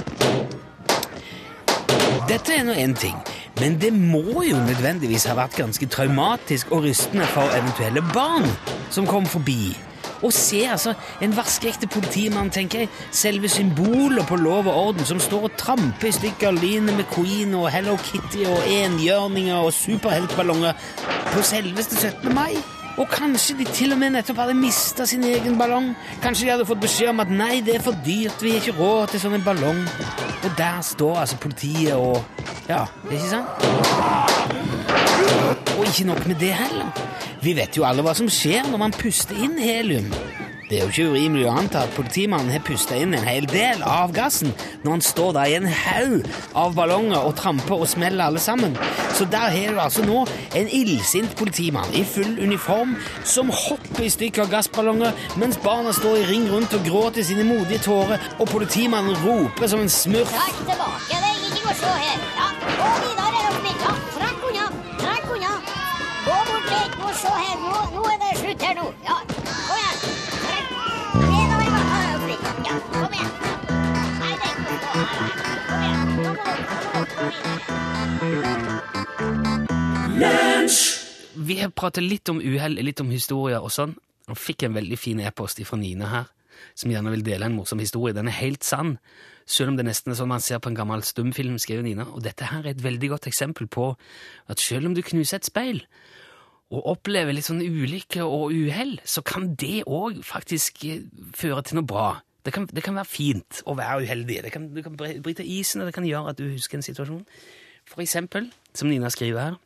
Dette 2.27 2.55
er 2.55 2.65
nå 2.67 2.75
én 2.75 2.95
ting, 2.99 3.17
men 3.61 3.81
det 3.81 3.93
må 3.93 4.43
jo 4.45 4.57
nødvendigvis 4.57 5.25
ha 5.31 5.37
vært 5.39 5.57
ganske 5.57 5.87
traumatisk 5.89 6.73
og 6.77 6.85
rystende 6.85 7.27
for 7.33 7.57
eventuelle 7.57 8.05
barn 8.15 8.49
som 8.91 9.09
kom 9.09 9.27
forbi. 9.27 9.77
Og 10.23 10.33
se 10.33 10.63
altså, 10.71 10.95
en 11.23 11.37
vaskeekte 11.37 11.89
politimann, 11.89 12.51
tenker 12.51 12.85
jeg, 12.85 12.89
selve 13.11 13.49
symbolet 13.49 14.27
på 14.29 14.37
lov 14.37 14.67
og 14.67 14.75
orden, 14.87 15.05
som 15.05 15.21
står 15.21 15.49
og 15.49 15.57
tramper 15.59 16.09
i 16.09 16.13
stykker 16.13 16.51
Line 16.51 16.93
McQueen 16.93 17.55
og 17.55 17.69
Hello 17.71 17.97
Kitty 17.97 18.47
og 18.49 18.65
enhjørninger 18.69 19.57
og 19.57 19.73
superheltballonger 19.73 20.73
på 21.33 21.43
selveste 21.43 21.97
17. 21.97 22.35
mai. 22.35 22.76
Og 22.97 23.09
kanskje 23.13 23.59
de 23.59 23.67
til 23.77 23.93
og 23.93 23.99
med 24.01 24.15
nettopp 24.15 24.39
hadde 24.41 24.55
mista 24.57 25.05
sin 25.09 25.25
egen 25.29 25.59
ballong. 25.61 25.91
Kanskje 26.23 26.47
de 26.47 26.53
hadde 26.55 26.69
fått 26.69 26.81
beskjed 26.81 27.13
om 27.13 27.21
at 27.21 27.33
nei, 27.33 27.61
det 27.65 27.77
er 27.77 27.85
for 27.85 27.99
dyrt, 28.07 28.41
vi 28.41 28.55
har 28.55 28.63
ikke 28.63 28.79
råd 28.79 29.13
til 29.13 29.23
sånn 29.27 29.37
en 29.37 29.45
ballong. 29.45 29.83
Og 30.47 30.55
der 30.57 30.81
står 30.87 31.21
altså 31.25 31.41
politiet 31.43 31.95
og 31.97 32.23
Ja, 32.67 32.83
ikke 33.07 33.29
sant? 33.31 33.67
Og 35.77 35.85
ikke 35.87 36.09
nok 36.09 36.25
med 36.27 36.41
det 36.41 36.55
heller. 36.57 36.89
Vi 37.45 37.53
vet 37.55 37.77
jo 37.77 37.85
alle 37.87 38.03
hva 38.03 38.17
som 38.17 38.31
skjer 38.33 38.67
når 38.73 38.81
man 38.81 38.97
puster 38.97 39.39
inn 39.39 39.55
helium. 39.61 40.09
Det 40.69 40.79
er 40.79 40.83
jo 40.83 40.91
ikke 40.91 41.11
urimelig 41.15 41.45
å 41.47 41.53
anta 41.61 41.85
at 41.87 41.93
politimannen 41.95 42.51
har 42.51 42.63
pusta 42.67 42.97
inn 42.99 43.15
en 43.15 43.27
hel 43.29 43.45
del 43.47 43.85
av 43.87 44.11
gassen 44.17 44.51
når 44.83 44.97
han 44.97 45.05
står 45.07 45.37
der 45.37 45.51
i 45.53 45.55
en 45.61 45.69
haug 45.71 46.27
av 46.59 46.75
ballonger 46.75 47.21
og 47.21 47.37
tramper 47.39 47.85
og 47.85 47.87
smeller 47.93 48.25
alle 48.27 48.43
sammen. 48.43 48.75
Så 49.15 49.29
der 49.31 49.55
har 49.55 49.77
du 49.77 49.79
altså 49.85 50.03
nå 50.03 50.25
en 50.59 50.73
illsint 50.75 51.37
politimann 51.39 51.95
i 51.95 52.03
full 52.03 52.35
uniform 52.43 52.97
som 53.23 53.55
hopper 53.55 54.09
i 54.09 54.11
stykker 54.11 54.51
gassballonger 54.51 55.15
mens 55.39 55.61
barna 55.63 55.95
står 55.95 56.25
i 56.25 56.27
ring 56.33 56.51
rundt 56.51 56.75
og 56.75 56.83
gråter 56.89 57.23
sine 57.27 57.47
modige 57.47 57.85
tårer, 57.87 58.19
og 58.41 58.51
politimannen 58.51 59.15
roper 59.23 59.71
som 59.71 59.87
en 59.87 59.93
smurf. 59.93 60.35
Takk 60.35 60.59
tilbake, 60.65 61.15
det 61.15 61.23
er 61.23 61.39
ingenting 61.39 61.71
å 61.71 61.79
se 61.79 61.95
her. 62.03 62.29
Ja, 62.41 62.46
Vi 81.47 81.61
har 81.61 81.71
pratet 81.71 82.03
litt 82.03 82.27
om 82.33 82.41
uhell, 82.43 82.79
litt 82.83 83.01
om 83.03 83.11
historier 83.13 83.63
og 83.63 83.71
sånn, 83.71 83.93
og 84.27 84.39
fikk 84.41 84.65
en 84.67 84.75
veldig 84.75 84.97
fin 84.99 85.21
e-post 85.23 85.61
fra 85.69 85.79
Nina 85.79 86.09
her, 86.11 86.29
som 86.75 86.91
gjerne 86.91 87.13
vil 87.13 87.23
dele 87.27 87.47
en 87.47 87.55
morsom 87.55 87.79
historie. 87.83 88.17
Den 88.17 88.31
er 88.31 88.39
helt 88.41 88.67
sann, 88.67 88.97
selv 89.47 89.71
om 89.71 89.77
det 89.79 89.85
nesten 89.87 90.11
er 90.11 90.19
sånn 90.19 90.33
man 90.33 90.43
ser 90.43 90.59
på 90.63 90.73
en 90.73 90.79
gammel 90.79 91.05
stumfilm, 91.07 91.61
skrev 91.63 91.85
Nina. 91.87 92.09
Og 92.11 92.25
dette 92.25 92.49
her 92.51 92.65
er 92.65 92.73
et 92.73 92.83
veldig 92.83 93.13
godt 93.13 93.29
eksempel 93.31 93.69
på 93.71 93.93
at 94.51 94.63
selv 94.63 94.91
om 94.91 94.97
du 94.97 95.05
knuser 95.07 95.39
et 95.39 95.47
speil, 95.47 95.85
og 96.75 96.89
opplever 96.97 97.37
litt 97.37 97.47
sånn 97.47 97.63
ulykke 97.63 98.25
og 98.27 98.51
uhell, 98.51 98.97
så 99.07 99.23
kan 99.23 99.53
det 99.61 99.85
òg 99.87 100.19
faktisk 100.27 100.83
eh, 100.89 101.05
føre 101.37 101.63
til 101.63 101.79
noe 101.79 101.87
bra. 101.87 102.09
Det 102.43 102.55
kan, 102.55 102.67
det 102.67 102.83
kan 102.83 102.99
være 102.99 103.11
fint 103.11 103.61
å 103.71 103.77
være 103.79 104.03
uheldig. 104.03 104.41
Det 104.49 104.51
kan, 104.55 104.67
du 104.75 104.83
kan 104.83 104.99
bryte 104.99 105.47
isen, 105.47 105.85
og 105.85 105.91
det 105.91 105.95
kan 105.95 106.07
gjøre 106.09 106.35
at 106.35 106.41
du 106.41 106.49
husker 106.49 106.81
en 106.81 106.87
situasjon. 106.87 107.23
For 107.87 108.03
eksempel, 108.03 108.51
som 108.75 108.91
Nina 108.91 109.13
skriver 109.15 109.45
her, 109.45 109.61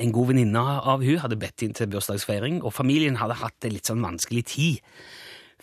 en 0.00 0.14
god 0.14 0.32
venninne 0.32 0.62
av 0.62 1.04
hun 1.04 1.20
hadde 1.22 1.38
bedt 1.38 1.62
inn 1.66 1.74
til 1.76 1.90
bursdagsfeiring, 1.92 2.62
og 2.64 2.74
familien 2.74 3.20
hadde 3.20 3.38
hatt 3.42 3.66
en 3.66 3.74
litt 3.76 3.90
sånn 3.90 4.02
vanskelig 4.04 4.44
tid 4.50 4.96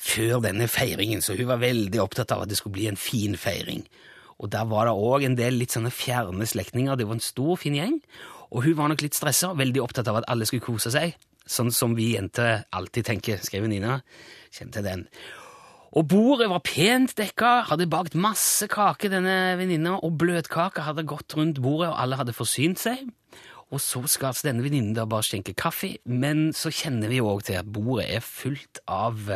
før 0.01 0.39
denne 0.45 0.69
feiringen, 0.71 1.21
så 1.21 1.35
hun 1.37 1.49
var 1.49 1.61
veldig 1.61 1.99
opptatt 2.01 2.31
av 2.33 2.45
at 2.45 2.51
det 2.51 2.57
skulle 2.59 2.77
bli 2.79 2.87
en 2.89 2.99
fin 2.99 3.35
feiring. 3.37 3.83
Og 4.41 4.49
der 4.53 4.65
var 4.69 4.87
det 4.87 4.95
òg 4.97 5.25
en 5.27 5.37
del 5.37 5.59
litt 5.61 5.75
sånne 5.75 5.91
fjerne 5.93 6.47
slektninger, 6.47 6.97
det 6.97 7.05
var 7.09 7.19
en 7.19 7.23
stor, 7.25 7.53
fin 7.61 7.75
gjeng, 7.77 7.99
og 8.51 8.65
hun 8.65 8.77
var 8.79 8.89
nok 8.91 9.03
litt 9.03 9.17
stressa, 9.17 9.51
veldig 9.57 9.83
opptatt 9.83 10.09
av 10.09 10.21
at 10.21 10.31
alle 10.31 10.47
skulle 10.49 10.65
kose 10.65 10.91
seg, 10.95 11.13
sånn 11.45 11.71
som 11.75 11.93
vi 11.97 12.13
jenter 12.15 12.65
alltid 12.73 13.07
tenker, 13.11 13.39
skrev 13.43 13.67
Nina. 13.69 13.99
Kjente 14.51 14.83
den. 14.85 15.05
Og 15.91 16.05
bordet 16.07 16.47
var 16.47 16.63
pent 16.63 17.13
dekka, 17.19 17.65
hadde 17.67 17.89
bakt 17.91 18.15
masse 18.15 18.67
kake, 18.71 19.09
denne 19.11 19.57
venninna, 19.59 19.97
og 19.99 20.15
bløtkake 20.21 20.85
hadde 20.87 21.07
gått 21.07 21.35
rundt 21.35 21.59
bordet, 21.63 21.89
og 21.91 21.99
alle 21.99 22.19
hadde 22.19 22.35
forsynt 22.35 22.79
seg. 22.79 23.09
Og 23.71 23.79
så 23.79 24.01
skal 24.11 24.31
altså 24.31 24.49
denne 24.49 24.63
venninnen 24.65 24.95
da 24.95 25.05
bare 25.07 25.23
skjenke 25.23 25.55
kaffe, 25.55 25.93
men 26.03 26.49
så 26.55 26.71
kjenner 26.75 27.11
vi 27.11 27.21
jo 27.21 27.29
òg 27.31 27.45
til 27.47 27.59
at 27.61 27.69
bordet 27.71 28.09
er 28.11 28.25
fullt 28.25 28.81
av 28.91 29.31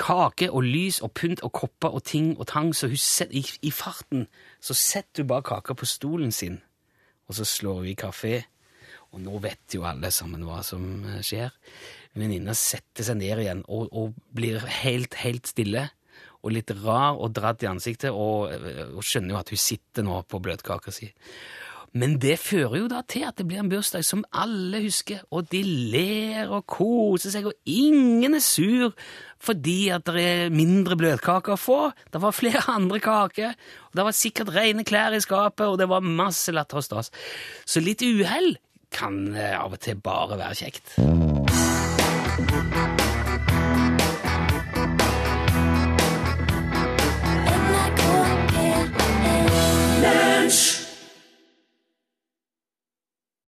kake 0.00 0.50
og 0.50 0.66
lys 0.66 1.00
og 1.04 1.14
pynt 1.16 1.40
og 1.46 1.54
kopper 1.56 1.96
og 1.96 2.04
ting 2.04 2.34
og 2.36 2.48
tang, 2.50 2.74
så 2.76 2.90
set, 2.92 3.32
i, 3.32 3.44
i 3.64 3.72
farten 3.72 4.26
så 4.60 4.76
setter 4.76 5.24
hun 5.24 5.32
bare 5.32 5.48
kaka 5.48 5.76
på 5.78 5.88
stolen 5.88 6.34
sin, 6.34 6.60
og 7.28 7.38
så 7.38 7.48
slår 7.48 7.80
hun 7.80 7.92
i 7.94 7.98
kaffe. 7.98 8.42
Og 9.14 9.22
nå 9.22 9.38
vet 9.38 9.76
jo 9.76 9.84
alle 9.86 10.10
sammen 10.10 10.42
hva 10.42 10.58
som 10.66 10.82
eh, 11.06 11.20
skjer. 11.22 11.52
Venninna 12.18 12.54
setter 12.58 13.06
seg 13.06 13.20
ned 13.20 13.44
igjen 13.44 13.60
og, 13.70 13.86
og 13.94 14.16
blir 14.34 14.58
helt, 14.82 15.14
helt 15.22 15.46
stille 15.46 15.88
og 16.44 16.52
litt 16.52 16.72
rar 16.82 17.16
og 17.16 17.30
dratt 17.32 17.62
i 17.64 17.70
ansiktet, 17.70 18.10
og, 18.10 18.50
eh, 18.52 18.90
og 18.90 19.06
skjønner 19.06 19.36
jo 19.36 19.40
at 19.40 19.54
hun 19.54 19.62
sitter 19.62 20.04
nå 20.04 20.18
på 20.28 20.42
bløtkaka 20.42 20.92
si. 20.92 21.08
Men 21.94 22.16
det 22.18 22.40
fører 22.42 22.80
jo 22.80 22.88
da 22.90 23.04
til 23.06 23.22
at 23.28 23.38
det 23.38 23.46
blir 23.46 23.60
en 23.62 23.70
bursdag 23.70 24.02
som 24.06 24.24
alle 24.34 24.80
husker, 24.82 25.20
og 25.30 25.46
de 25.52 25.60
ler 25.62 26.50
og 26.50 26.66
koser 26.66 27.30
seg, 27.30 27.46
og 27.46 27.54
ingen 27.70 28.34
er 28.34 28.42
sur 28.42 28.90
fordi 29.44 29.90
at 29.92 30.06
det 30.08 30.22
er 30.24 30.54
mindre 30.54 30.96
bløtkaker 30.96 31.54
å 31.54 31.60
få. 31.60 31.78
Det 32.10 32.22
var 32.22 32.34
flere 32.34 32.64
andre 32.78 32.98
kaker, 33.04 33.54
og 33.90 33.98
det 34.00 34.06
var 34.08 34.16
sikkert 34.16 34.54
rene 34.56 34.86
klær 34.88 35.14
i 35.14 35.22
skapet, 35.22 35.68
og 35.68 35.78
det 35.78 35.90
var 35.90 36.02
masse 36.02 36.54
latter 36.54 36.80
og 36.80 36.86
stas. 36.86 37.12
Så 37.68 37.84
litt 37.84 38.02
uhell 38.02 38.56
kan 38.94 39.28
eh, 39.34 39.54
av 39.58 39.74
og 39.74 39.82
til 39.84 40.00
bare 40.02 40.38
være 40.40 40.58
kjekt. 40.64 40.96